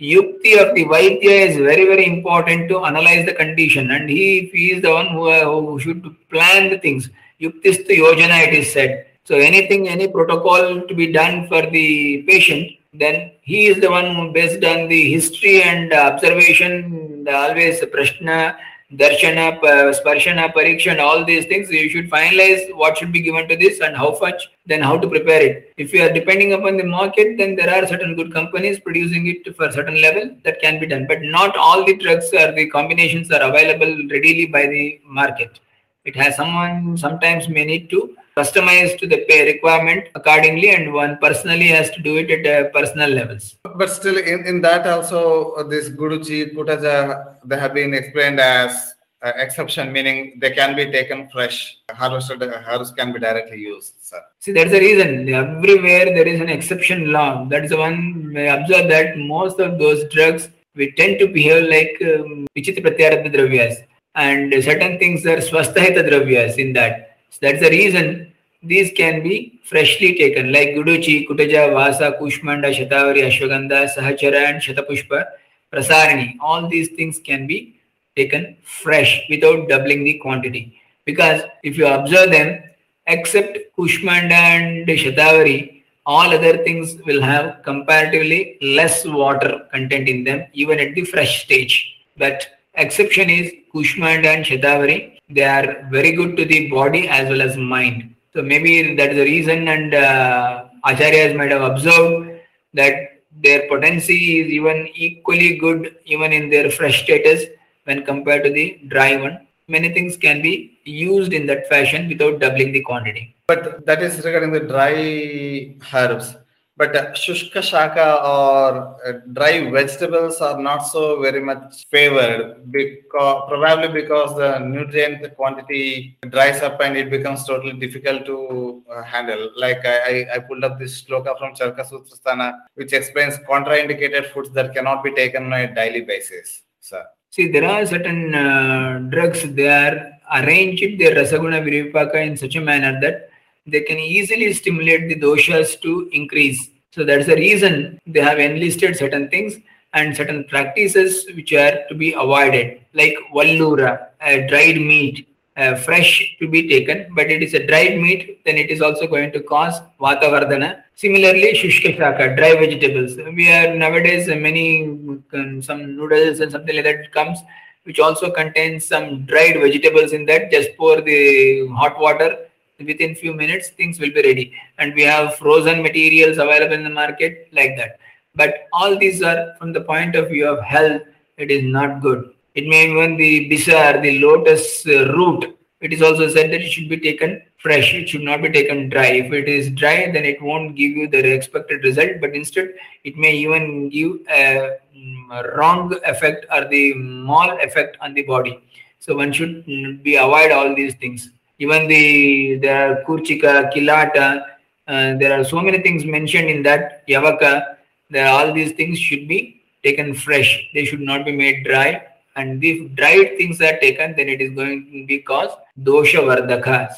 [0.00, 3.90] yukti of the Vaidya is very, very important to analyze the condition.
[3.90, 7.10] And he, he is the one who, uh, who should plan the things.
[7.40, 9.06] Yuktistu yojana, it is said.
[9.24, 14.16] So anything, any protocol to be done for the patient, then he is the one
[14.16, 18.56] who based on the history and observation, always prashna,
[18.94, 23.48] darshana, uh, sparshana, pariksha, and all these things, you should finalize what should be given
[23.48, 25.72] to this and how much, then how to prepare it.
[25.76, 29.56] If you are depending upon the market, then there are certain good companies producing it
[29.56, 31.06] for a certain level that can be done.
[31.06, 35.60] But not all the drugs or the combinations are available readily by the market.
[36.04, 41.16] It has someone sometimes may need to customize to the pay requirement accordingly and one
[41.24, 43.56] personally has to do it at uh, personal levels.
[43.80, 48.94] But still in, in that also uh, this guduchi kutaja they have been explained as
[49.22, 54.22] uh, exception meaning they can be taken fresh harvested herbs can be directly used sir.
[54.38, 55.28] see that's the reason.
[55.28, 57.44] Everywhere there is an exception law.
[57.50, 61.68] That is the one may observe that most of those drugs we tend to behave
[61.68, 63.76] like um, vichitra dravyas.
[64.14, 67.18] And certain things are swasthahita dravyas in that.
[67.30, 68.29] So that's the reason
[68.62, 75.24] these can be freshly taken like Guduchi, Kutaja, Vasa, Kushmanda, Shatavari, Ashwagandha, Sahachara and Shatapushpa,
[75.72, 76.36] Prasarani.
[76.40, 77.80] All these things can be
[78.16, 80.78] taken fresh without doubling the quantity.
[81.04, 82.62] Because if you observe them,
[83.06, 90.46] except Kushmanda and Shatavari, all other things will have comparatively less water content in them
[90.52, 91.94] even at the fresh stage.
[92.16, 97.40] But exception is Kushmanda and Shatavari they are very good to the body as well
[97.40, 98.09] as mind.
[98.32, 102.38] So maybe that is the reason, and uh, acharyas might have observed
[102.74, 102.94] that
[103.42, 107.44] their potency is even equally good even in their fresh status
[107.84, 109.46] when compared to the dry one.
[109.68, 113.34] Many things can be used in that fashion without doubling the quantity.
[113.46, 116.36] But that is regarding the dry herbs.
[116.80, 123.42] But uh, shushka shaka or uh, dry vegetables are not so very much favored because
[123.50, 129.50] probably because the nutrient quantity dries up and it becomes totally difficult to uh, handle.
[129.58, 134.72] Like I, I pulled up this sloka from Charaka Sutrasthana, which explains contraindicated foods that
[134.72, 136.62] cannot be taken on a daily basis.
[136.80, 137.02] So.
[137.28, 142.60] See, there are certain uh, drugs, they are arranged, their rasaguna viripaka in such a
[142.62, 143.28] manner that
[143.66, 146.69] they can easily stimulate the doshas to increase.
[146.92, 149.56] So that's the reason they have enlisted certain things
[149.94, 156.36] and certain practices which are to be avoided, like vallura, a dried meat, uh, fresh
[156.40, 159.40] to be taken, but it is a dried meat, then it is also going to
[159.40, 160.82] cause vatavardhana.
[160.96, 163.16] Similarly, shushka shaka, dry vegetables.
[163.16, 164.84] We are nowadays uh, many
[165.32, 167.38] um, some noodles and something like that comes,
[167.84, 170.50] which also contains some dried vegetables in that.
[170.50, 172.49] Just pour the hot water
[172.80, 174.52] within few minutes things will be ready.
[174.78, 177.98] And we have frozen materials available in the market like that.
[178.34, 181.02] But all these are from the point of view of health
[181.36, 182.32] it is not good.
[182.54, 185.56] It may even the bisar the lotus uh, root.
[185.80, 187.94] It is also said that it should be taken fresh.
[187.94, 189.12] It should not be taken dry.
[189.22, 192.20] If it is dry then it won't give you the expected result.
[192.20, 192.74] But instead
[193.04, 198.58] it may even give a, mm, wrong effect or the mal effect on the body.
[198.98, 201.30] So one should mm, be avoid all these things
[201.60, 204.42] even the are kurchika, kilata,
[204.88, 207.76] uh, there are so many things mentioned in that yavaka.
[208.08, 210.68] There all these things should be taken fresh.
[210.74, 212.06] They should not be made dry.
[212.34, 216.94] And if dried things are taken, then it is going to be cause dosha vardakas.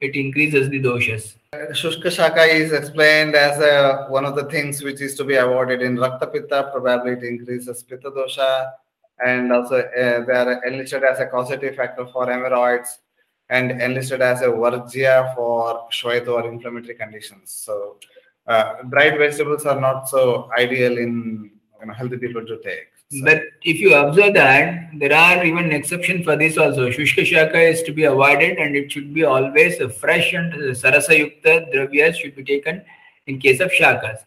[0.00, 1.34] It increases the doshas.
[1.54, 5.82] Shushka Shaka is explained as a, one of the things which is to be avoided
[5.82, 6.70] in Rakta Pitta.
[6.72, 8.72] Probably it increases Pitta dosha,
[9.24, 12.98] and also uh, they are enlisted as a causative factor for hemorrhoids
[13.50, 17.50] and enlisted as a varjya for Shwaita or inflammatory conditions.
[17.50, 17.96] So
[18.46, 22.88] uh, dried vegetables are not so ideal in you know, healthy people to take.
[23.10, 23.24] So.
[23.24, 26.90] But if you observe that, there are even exceptions for this also.
[26.90, 31.72] Shushka Shaka is to be avoided and it should be always fresh and sarasa yukta
[31.72, 32.82] dravyas should be taken
[33.26, 34.18] in case of shakas.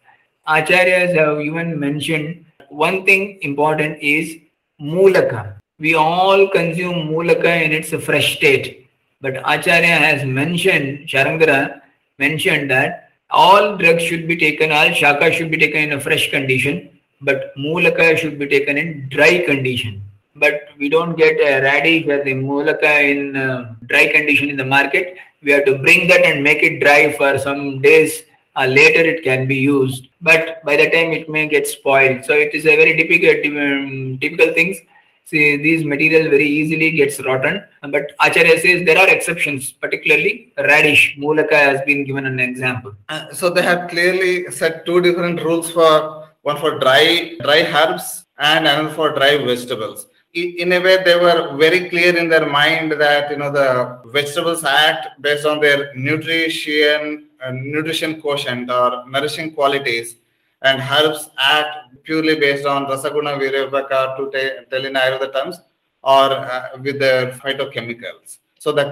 [0.48, 4.38] Acharyas have even mentioned one thing important is
[4.82, 5.56] mulaka.
[5.78, 8.81] We all consume mulaka in its fresh state.
[9.22, 11.82] But Acharya has mentioned, Sharangadhara
[12.18, 16.30] mentioned that all drugs should be taken, all shaka should be taken in a fresh
[16.30, 16.90] condition,
[17.22, 20.02] but mulaka should be taken in dry condition.
[20.36, 24.66] But we don't get a radish or the mulaka in uh, dry condition in the
[24.66, 25.18] market.
[25.44, 28.24] We have to bring that and make it dry for some days.
[28.54, 32.26] Uh, later it can be used, but by the time it may get spoiled.
[32.26, 34.78] So it is a very typical um, typical things.
[35.26, 37.64] See, these materials very easily gets rotten.
[37.82, 41.16] But Acharya says there are exceptions, particularly radish.
[41.18, 42.94] Mulaka has been given an example.
[43.08, 48.26] Uh, so they have clearly set two different rules for one for dry dry herbs
[48.40, 52.92] and another for dry vegetables in a way they were very clear in their mind
[52.94, 59.52] that you know the vegetables act based on their nutrition uh, nutrition quotient or nourishing
[59.54, 60.16] qualities
[60.62, 64.24] and herbs act purely based on rasaguna virabhaka to
[64.70, 65.60] tell in ayurveda terms
[66.04, 68.86] or uh, with the phytochemicals so the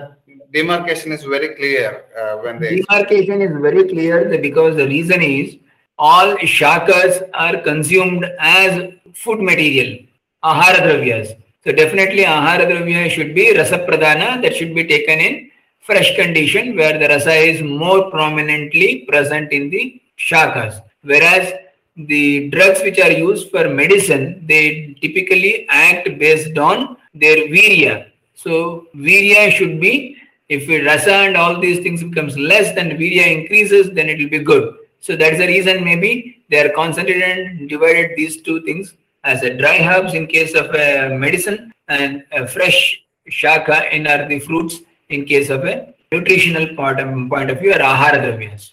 [0.52, 5.58] demarcation is very clear uh, when they demarcation is very clear because the reason is
[5.98, 9.98] all shakas are consumed as food material
[10.44, 11.36] ahara dravyas.
[11.64, 16.76] So definitely ahara dravya should be rasa pradana that should be taken in fresh condition
[16.76, 20.82] where the rasa is more prominently present in the shakas.
[21.04, 21.54] Whereas
[21.96, 28.12] the drugs which are used for medicine, they typically act based on their virya.
[28.36, 33.92] So virya should be, if rasa and all these things becomes less, then virya increases,
[33.92, 34.76] then it will be good.
[35.02, 38.94] So that's the reason maybe they are concentrated and divided these two things
[39.24, 44.28] as a dry herbs in case of a medicine and a fresh shaka in are
[44.28, 44.80] the fruits
[45.10, 48.72] in case of a nutritional part of, point of view or ahara dravyas.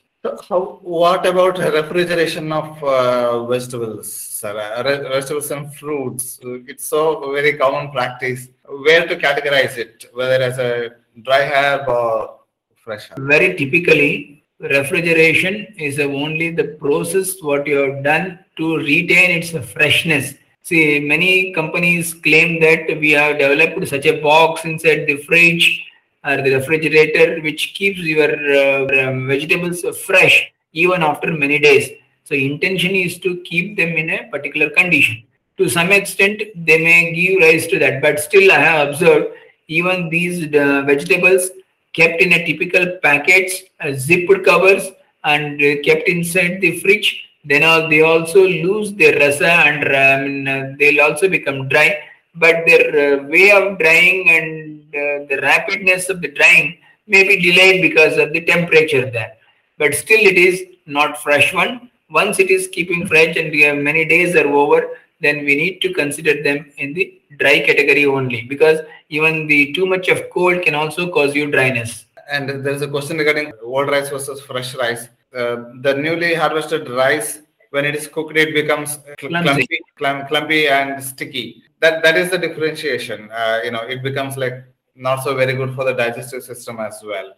[0.48, 4.58] How, what about refrigeration of uh, vegetables, sir?
[4.58, 6.38] Uh, vegetables and fruits.
[6.42, 8.48] It's so very common practice.
[8.64, 10.90] Where to categorize it, whether as a
[11.22, 12.40] dry herb or
[12.76, 13.26] fresh herb?
[13.26, 20.34] Very typically, refrigeration is only the process what you have done to retain its freshness
[20.68, 25.85] see many companies claim that we have developed such a box inside the fridge
[26.26, 30.36] or the refrigerator which keeps your uh, um, vegetables fresh
[30.72, 31.90] even after many days
[32.24, 35.22] so intention is to keep them in a particular condition
[35.58, 39.28] to some extent they may give rise to that but still i have observed
[39.68, 41.50] even these uh, vegetables
[41.96, 44.84] kept in a typical packets, uh, zipped covers,
[45.24, 47.08] and uh, kept inside the fridge.
[47.44, 51.98] Then all, they also lose their rasa and um, uh, they'll also become dry.
[52.34, 54.65] But their uh, way of drying and
[54.96, 59.36] uh, the rapidness of the drying may be delayed because of the temperature there.
[59.78, 61.90] But still, it is not fresh one.
[62.10, 64.88] Once it is keeping fresh and many days are over,
[65.20, 69.86] then we need to consider them in the dry category only because even the too
[69.86, 72.06] much of cold can also cause you dryness.
[72.30, 75.08] And there is a question regarding old rice versus fresh rice.
[75.34, 77.40] Uh, the newly harvested rice,
[77.70, 79.66] when it is cooked, it becomes clumpy,
[79.96, 81.62] clumpy, clumpy and sticky.
[81.80, 83.30] That that is the differentiation.
[83.30, 84.64] Uh, you know, it becomes like
[84.96, 87.34] not so very good for the digestive system as well.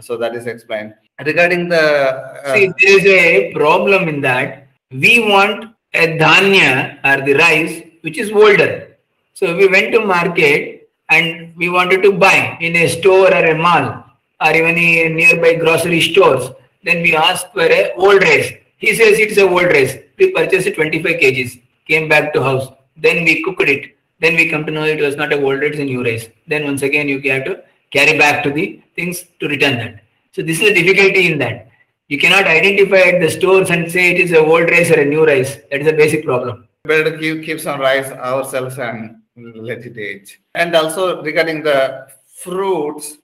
[0.00, 0.94] So that is explained.
[1.24, 7.24] Regarding the uh, see, there is a problem in that we want a dhanya or
[7.24, 8.96] the rice which is older.
[9.34, 13.56] So we went to market and we wanted to buy in a store or a
[13.56, 14.04] mall
[14.40, 16.50] or even in nearby grocery stores.
[16.84, 18.52] Then we asked for a old rice.
[18.76, 19.96] He says it's a old rice.
[20.16, 22.68] We purchased 25 kgs, came back to house.
[22.96, 23.97] Then we cooked it.
[24.20, 26.28] Then we come to know it was not a old rice, it's new rice.
[26.46, 30.02] Then once again you have to carry back to the things to return that.
[30.32, 31.68] So this is a difficulty in that.
[32.08, 35.04] You cannot identify at the stores and say it is a old rice or a
[35.04, 35.56] new rice.
[35.70, 36.66] That is a basic problem.
[36.84, 40.40] Better keep, keep some rice ourselves and let it age.
[40.54, 43.18] And also regarding the fruits,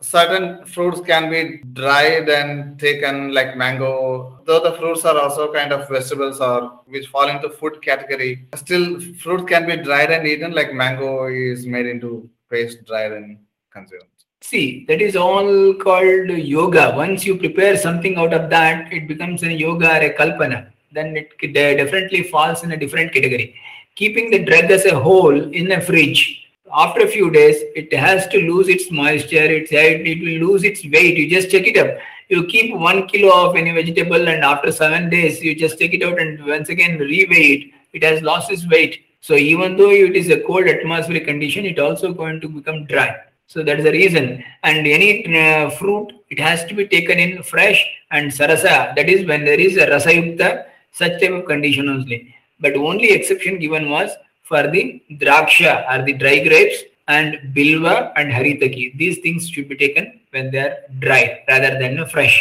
[0.00, 5.72] certain fruits can be dried and taken like mango though the fruits are also kind
[5.72, 10.52] of vegetables or which fall into food category still fruit can be dried and eaten
[10.52, 13.38] like mango is made into paste dried and
[13.72, 14.10] consumed
[14.42, 16.92] See, that is all called yoga.
[16.94, 20.70] Once you prepare something out of that, it becomes a yoga or a kalpana.
[20.92, 23.56] Then it definitely falls in a different category.
[23.96, 28.26] Keeping the drug as a whole in a fridge, after a few days, it has
[28.28, 31.16] to lose its moisture, it, it will lose its weight.
[31.16, 31.98] You just check it up.
[32.28, 36.02] You keep one kilo of any vegetable, and after seven days, you just take it
[36.02, 37.72] out and once again reweigh it.
[37.92, 39.04] It has lost its weight.
[39.20, 43.16] So even though it is a cold atmospheric condition, it also going to become dry.
[43.46, 44.44] So that is the reason.
[44.62, 48.94] And any uh, fruit it has to be taken in fresh and sarasa.
[48.96, 52.34] That is when there is a rasayukta, such type of condition only.
[52.58, 54.10] But only exception given was
[54.48, 56.78] for the draksha or the dry grapes
[57.08, 58.96] and bilva and haritaki.
[58.96, 62.36] These things should be taken when they are dry rather than fresh.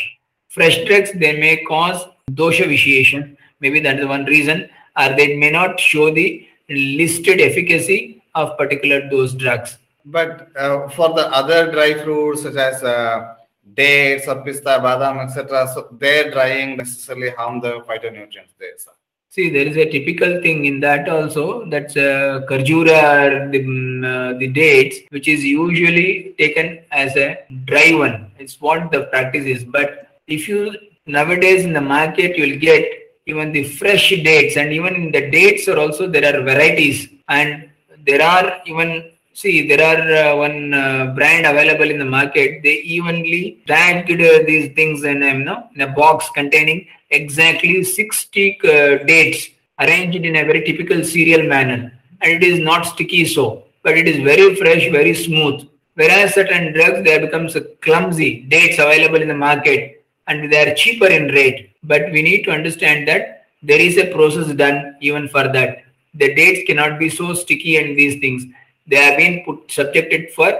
[0.50, 3.38] Fresh drugs they may cause dosha vitiation.
[3.60, 9.10] Maybe that is one reason, or they may not show the listed efficacy of particular
[9.10, 9.78] those drugs.
[10.06, 13.36] But uh, for the other dry fruits such as uh,
[13.74, 18.78] dates or pista, badam, etc., so their drying necessarily harm the phytonutrients there.
[18.78, 18.92] Sir.
[19.30, 21.66] See, there is a typical thing in that also.
[21.66, 28.32] That's uh, karjura, the, um, the dates, which is usually taken as a dry one.
[28.40, 29.66] It's what the practice is.
[29.66, 32.88] But if you nowadays in the market, you'll get
[33.26, 37.70] even the fresh dates, and even in the dates are also there are varieties, and
[38.06, 42.64] there are even see there are uh, one uh, brand available in the market.
[42.64, 46.88] They evenly tagged uh, these things in, um, no, in a box containing
[47.20, 49.50] exactly 60 uh, dates
[49.80, 51.92] arranged in a very typical serial manner.
[52.22, 55.68] And it is not sticky so but it is very fresh very smooth.
[55.94, 60.76] Whereas certain drugs they becomes a clumsy dates available in the market and they are
[60.76, 61.70] cheaper in rate.
[61.84, 65.84] But we need to understand that there is a process done even for that.
[66.16, 68.44] The dates cannot be so sticky and these things.
[68.88, 70.52] They have been put subjected for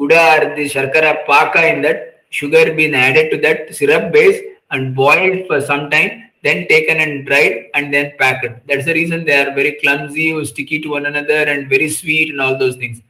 [0.00, 4.40] guda or the sharkara paka in that sugar being added to that syrup base
[4.72, 8.66] and boiled for some time, then taken and dried and then packed.
[8.66, 12.30] That's the reason they are very clumsy or sticky to one another and very sweet
[12.30, 13.00] and all those things.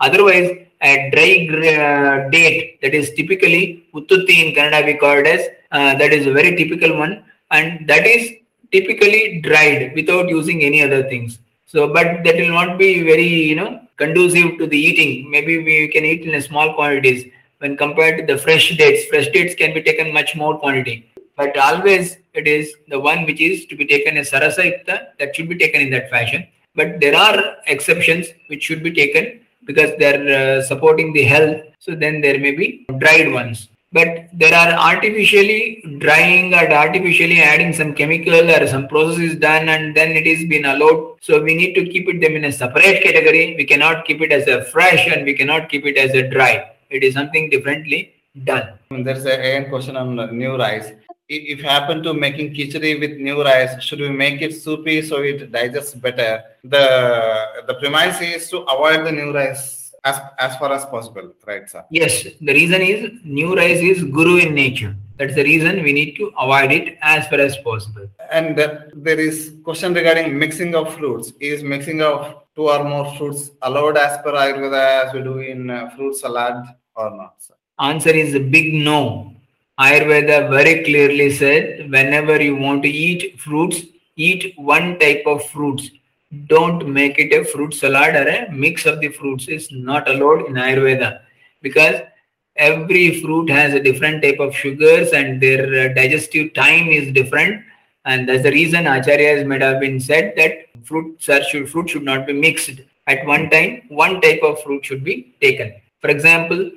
[0.00, 0.50] Otherwise,
[0.82, 1.30] a dry
[1.74, 5.42] uh, date that is typically uttutti in Kannada we call it as
[5.72, 8.32] uh, that is a very typical one and that is
[8.70, 11.38] typically dried without using any other things.
[11.66, 15.30] So, but that will not be very you know conducive to the eating.
[15.30, 17.30] Maybe we can eat in a small quantities
[17.64, 19.06] when compared to the fresh dates.
[19.10, 20.96] Fresh dates can be taken much more quantity.
[21.36, 24.64] But always it is the one which is to be taken as sarasa
[25.18, 26.46] that should be taken in that fashion.
[26.76, 31.62] But there are exceptions which should be taken because they're uh, supporting the health.
[31.78, 33.68] So then there may be dried ones.
[33.92, 39.68] But there are artificially drying or artificially adding some chemical or some process is done
[39.68, 41.16] and then it is been allowed.
[41.22, 43.54] So we need to keep it them in a separate category.
[43.56, 46.73] We cannot keep it as a fresh and we cannot keep it as a dry
[46.94, 48.00] it is something differently
[48.44, 48.78] done.
[48.90, 50.92] There's a question on new rice.
[51.28, 55.22] If you happen to making khichdi with new rice, should we make it soupy so
[55.22, 56.42] it digests better?
[56.64, 56.84] The
[57.68, 61.84] the premise is to avoid the new rice as as far as possible, right, sir?
[61.90, 62.24] Yes.
[62.40, 64.94] The reason is new rice is guru in nature.
[65.16, 68.06] That's the reason we need to avoid it as far as possible.
[68.30, 71.32] And uh, there is question regarding mixing of fruits.
[71.40, 75.70] Is mixing of two or more fruits allowed as per Ayurveda as we do in
[75.70, 76.64] uh, fruit salad?
[76.96, 77.34] Or not?
[77.38, 77.54] Sir?
[77.78, 79.34] Answer is a big no.
[79.78, 83.82] Ayurveda very clearly said whenever you want to eat fruits,
[84.16, 85.90] eat one type of fruits.
[86.46, 89.48] Don't make it a fruit salad or a mix of the fruits.
[89.48, 91.20] It's not allowed in Ayurveda
[91.62, 92.00] because
[92.56, 97.64] every fruit has a different type of sugars and their uh, digestive time is different.
[98.04, 102.04] And that's the reason acharyas might have been said that fruits are should fruit should
[102.04, 102.80] not be mixed.
[103.06, 105.74] At one time, one type of fruit should be taken.
[106.00, 106.70] For example,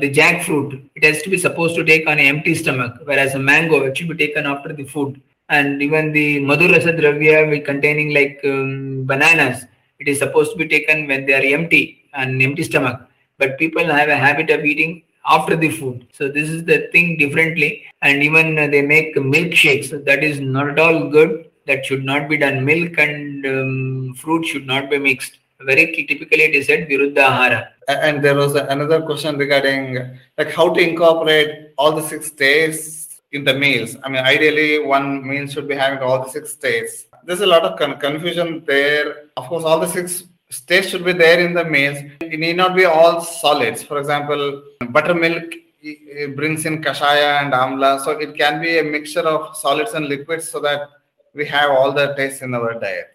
[0.00, 3.38] the jackfruit, it has to be supposed to take on an empty stomach, whereas a
[3.38, 5.22] mango, it should be taken after the food.
[5.48, 9.66] And even the madhurasa dravya containing like um, bananas,
[10.00, 13.02] it is supposed to be taken when they are empty and empty stomach.
[13.38, 16.08] But people have a habit of eating after the food.
[16.12, 17.84] So this is the thing differently.
[18.02, 19.90] And even they make milkshakes.
[19.90, 21.50] So that is not at all good.
[21.66, 22.64] That should not be done.
[22.64, 27.68] Milk and um, fruit should not be mixed very typically it is said viruddha ahara.
[27.88, 33.44] And there was another question regarding like how to incorporate all the six states in
[33.44, 33.96] the meals.
[34.02, 37.06] I mean, ideally, one meal should be having all the six states.
[37.24, 39.26] There's a lot of con- confusion there.
[39.36, 41.98] Of course, all the six states should be there in the meals.
[42.20, 43.82] It need not be all solids.
[43.82, 45.52] For example, buttermilk
[46.36, 50.48] brings in kashaya and amla, so it can be a mixture of solids and liquids,
[50.48, 50.88] so that
[51.34, 53.13] we have all the tastes in our diet.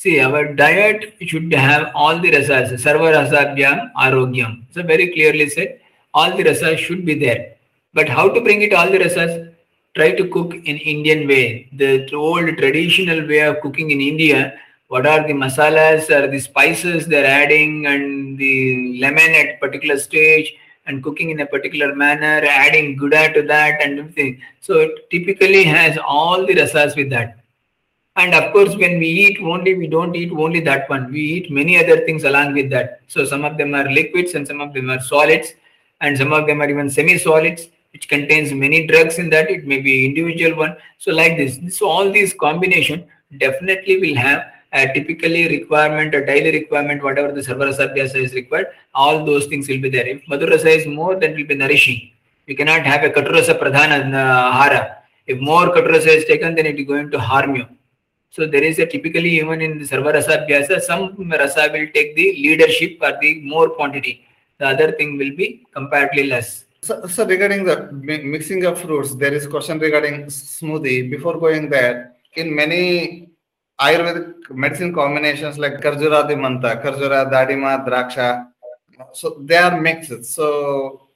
[0.00, 4.62] See, our diet should have all the rasas, sarva rasabhyam arogyam.
[4.70, 5.80] So very clearly said,
[6.14, 7.56] all the rasas should be there.
[7.94, 9.52] But how to bring it all the rasas?
[9.96, 11.68] Try to cook in Indian way.
[11.72, 17.06] The old traditional way of cooking in India, what are the masalas or the spices
[17.06, 20.54] they're adding and the lemon at particular stage
[20.86, 24.40] and cooking in a particular manner, adding guda to that and everything.
[24.60, 27.37] So it typically has all the rasas with that
[28.18, 31.12] and of course, when we eat only, we don't eat only that one.
[31.12, 33.00] We eat many other things along with that.
[33.06, 35.54] So some of them are liquids and some of them are solids
[36.00, 39.48] and some of them are even semi-solids which contains many drugs in that.
[39.50, 40.76] It may be individual one.
[40.98, 41.78] So like this.
[41.78, 43.06] So all these combination
[43.38, 48.66] definitely will have a typically requirement, a daily requirement, whatever the sarvarasa abhyasa is required,
[48.94, 50.06] all those things will be there.
[50.06, 52.10] If madhurasa is more, then it will be nourishing.
[52.46, 54.98] You cannot have a katurasa pradhana uh, hara.
[55.26, 57.66] If more katurasa is taken, then it is going to harm you.
[58.30, 62.14] So there is a typically even in the sarva rasa abhyasa, some rasa will take
[62.14, 64.24] the leadership or the more quantity.
[64.58, 66.64] The other thing will be comparatively less.
[66.82, 71.10] So, so regarding the mi- mixing of fruits, there is question regarding smoothie.
[71.10, 73.30] Before going there, in many
[73.80, 78.48] Ayurvedic medicine combinations like Karjura Manta, Karjura, Dadima, Draksha,
[79.12, 80.24] so they are mixed.
[80.24, 81.08] So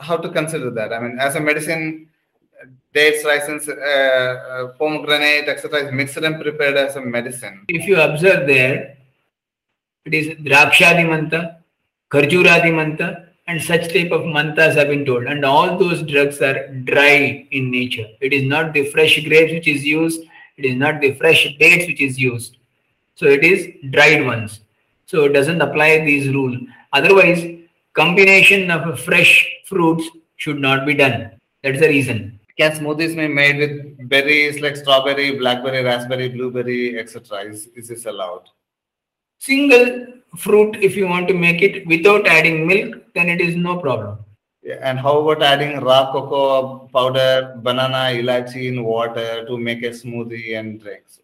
[0.00, 0.92] how to consider that?
[0.92, 2.08] I mean, as a medicine,
[2.92, 5.86] dates, raisins, uh, uh, pomegranate, etc.
[5.86, 7.64] is mixed and prepared as a medicine.
[7.68, 8.96] If you observe there,
[10.04, 11.58] it is Drakshadi Manta,
[12.10, 15.24] Karjuradi Manta, and such type of mantas have been told.
[15.24, 18.06] And all those drugs are dry in nature.
[18.20, 20.22] It is not the fresh grapes which is used,
[20.56, 22.56] it is not the fresh dates which is used.
[23.14, 24.60] So it is dried ones.
[25.06, 26.58] So it doesn't apply these rule.
[26.92, 27.44] Otherwise,
[27.92, 31.30] combination of fresh fruits should not be done.
[31.62, 32.35] That's the reason.
[32.58, 37.40] Can smoothies be made with berries like strawberry, blackberry, raspberry, blueberry, etc.?
[37.40, 38.48] Is, is this allowed?
[39.38, 40.06] Single
[40.38, 44.18] fruit, if you want to make it without adding milk, then it is no problem.
[44.62, 49.90] Yeah, and how about adding raw cocoa powder, banana, ilachi in water to make a
[49.90, 51.20] smoothie and drinks?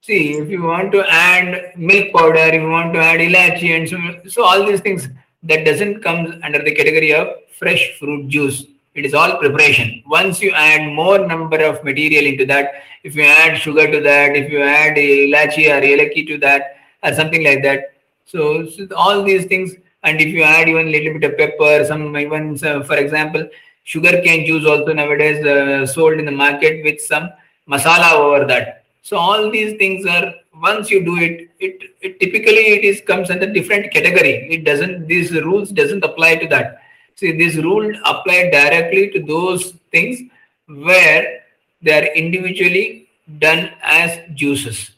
[0.00, 4.30] See, if you want to add milk powder, you want to add ilachi and so,
[4.30, 5.08] so all these things,
[5.44, 8.64] that doesn't come under the category of fresh fruit juice.
[8.94, 10.02] It is all preparation.
[10.06, 14.36] Once you add more number of material into that, if you add sugar to that,
[14.36, 17.94] if you add ilachi or elaki to that, or something like that.
[18.26, 22.16] So, so all these things, and if you add even little bit of pepper, some
[22.16, 23.48] even uh, for example,
[23.84, 27.30] sugar cane juice also nowadays uh, sold in the market with some
[27.68, 28.84] masala over that.
[29.00, 33.30] So all these things are once you do it, it, it typically it is comes
[33.30, 34.48] under different category.
[34.50, 36.81] It doesn't these rules doesn't apply to that.
[37.16, 40.20] See, this rule applied directly to those things
[40.66, 41.42] where
[41.82, 43.08] they are individually
[43.38, 44.92] done as juices,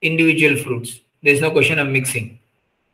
[0.00, 1.00] individual fruits.
[1.22, 2.38] There is no question of mixing,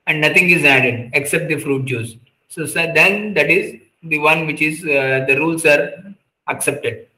[0.07, 2.15] and nothing is added except the fruit juice.
[2.49, 6.15] So, so then that is the one which is uh, the rules are
[6.47, 7.09] accepted.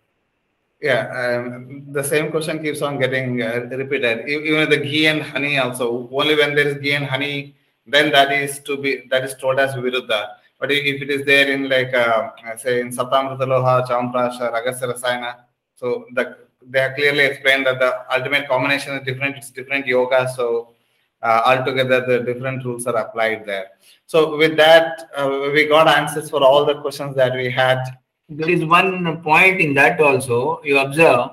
[0.81, 4.27] Yeah, um, the same question keeps on getting uh, repeated.
[4.27, 6.09] Even the ghee and honey also.
[6.11, 7.55] Only when there is ghee and honey,
[7.87, 10.37] then that is to be that is told as viruddha.
[10.61, 15.37] But if it is there in like uh, say in Saptamrita Loha, Champrasha, Agastya Rasayana,
[15.75, 16.37] so the,
[16.69, 19.37] they are clearly explained that the ultimate combination is different.
[19.39, 20.29] It's different yoga.
[20.37, 20.75] So
[21.23, 23.69] uh, altogether, the different rules are applied there.
[24.07, 27.83] So with that, uh, we got answers for all the questions that we had.
[28.29, 30.61] There is one point in that also.
[30.63, 31.31] You observe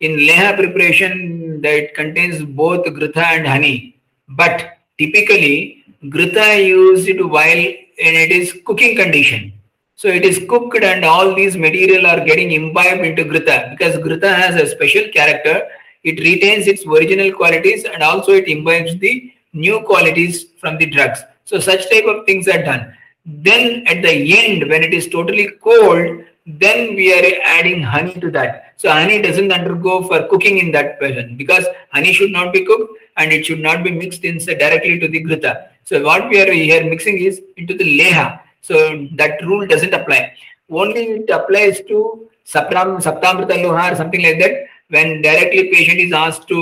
[0.00, 7.64] in leha preparation that it contains both gritha and honey, but typically gritha used while
[8.00, 9.52] and it is cooking condition.
[9.94, 14.34] So it is cooked and all these material are getting imbibed into gritha because gritha
[14.34, 15.68] has a special character.
[16.02, 21.20] It retains its original qualities and also it imbibes the new qualities from the drugs.
[21.44, 22.94] So such type of things are done.
[23.24, 28.30] Then at the end, when it is totally cold, then we are adding honey to
[28.32, 28.74] that.
[28.76, 32.98] So honey doesn't undergo for cooking in that version because honey should not be cooked
[33.16, 35.68] and it should not be mixed inside directly to the gritha.
[35.84, 38.40] So what we are here mixing is into the leha.
[38.62, 40.34] So that rule doesn't apply.
[40.70, 44.66] Only it applies to sapram, saptamrita loha or something like that.
[44.88, 46.58] When directly patient is asked to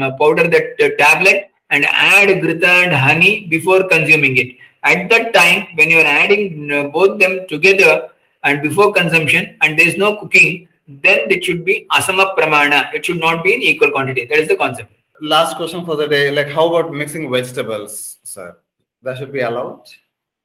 [0.00, 4.56] um, powder that uh, tablet and add gritha and honey before consuming it.
[4.84, 8.08] At that time, when you are adding uh, both them together
[8.44, 12.92] and before consumption and there is no cooking, then it should be asama pramana.
[12.92, 14.26] It should not be in equal quantity.
[14.26, 14.92] That is the concept.
[15.24, 16.32] Last question for the day.
[16.32, 18.56] Like, how about mixing vegetables, sir?
[19.02, 19.84] That should be allowed.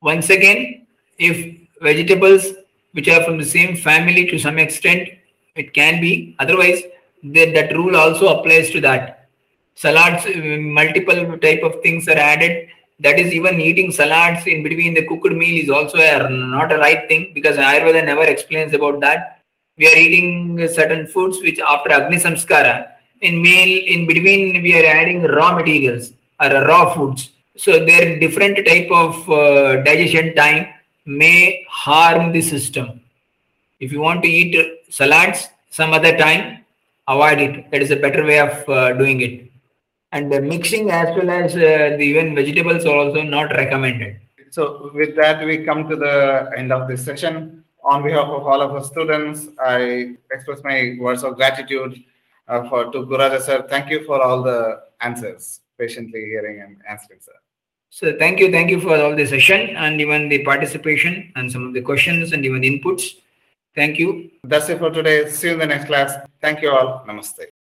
[0.03, 0.85] Once again,
[1.17, 2.53] if vegetables
[2.91, 5.09] which are from the same family to some extent,
[5.55, 6.35] it can be.
[6.37, 6.83] Otherwise,
[7.23, 9.27] then that rule also applies to that.
[9.73, 12.67] Salads, uh, multiple type of things are added.
[12.99, 16.77] That is even eating salads in between the cooked meal is also a, not a
[16.77, 19.41] right thing because Ayurveda never explains about that.
[19.75, 22.89] We are eating certain foods which after Agni Samskara,
[23.21, 27.31] in meal in between we are adding raw materials or raw foods.
[27.55, 30.67] So their different type of uh, digestion time
[31.05, 33.01] may harm the system.
[33.79, 34.55] If you want to eat
[34.89, 36.65] salads some other time,
[37.07, 37.71] avoid it.
[37.71, 39.51] That is a better way of uh, doing it.
[40.11, 44.19] And the mixing as well as uh, the even vegetables are also not recommended.
[44.51, 47.63] So, with that, we come to the end of this session.
[47.87, 52.03] on behalf of all of our students, I express my words of gratitude
[52.47, 53.65] uh, for to Gururaja sir.
[53.69, 57.33] Thank you for all the answers, patiently hearing and answering, sir.
[57.89, 61.65] So thank you, thank you for all the session and even the participation and some
[61.67, 63.15] of the questions and even the inputs.
[63.75, 64.31] Thank you.
[64.43, 65.29] That's it for today.
[65.29, 66.15] See you in the next class.
[66.41, 67.05] Thank you all.
[67.07, 67.47] Namaste.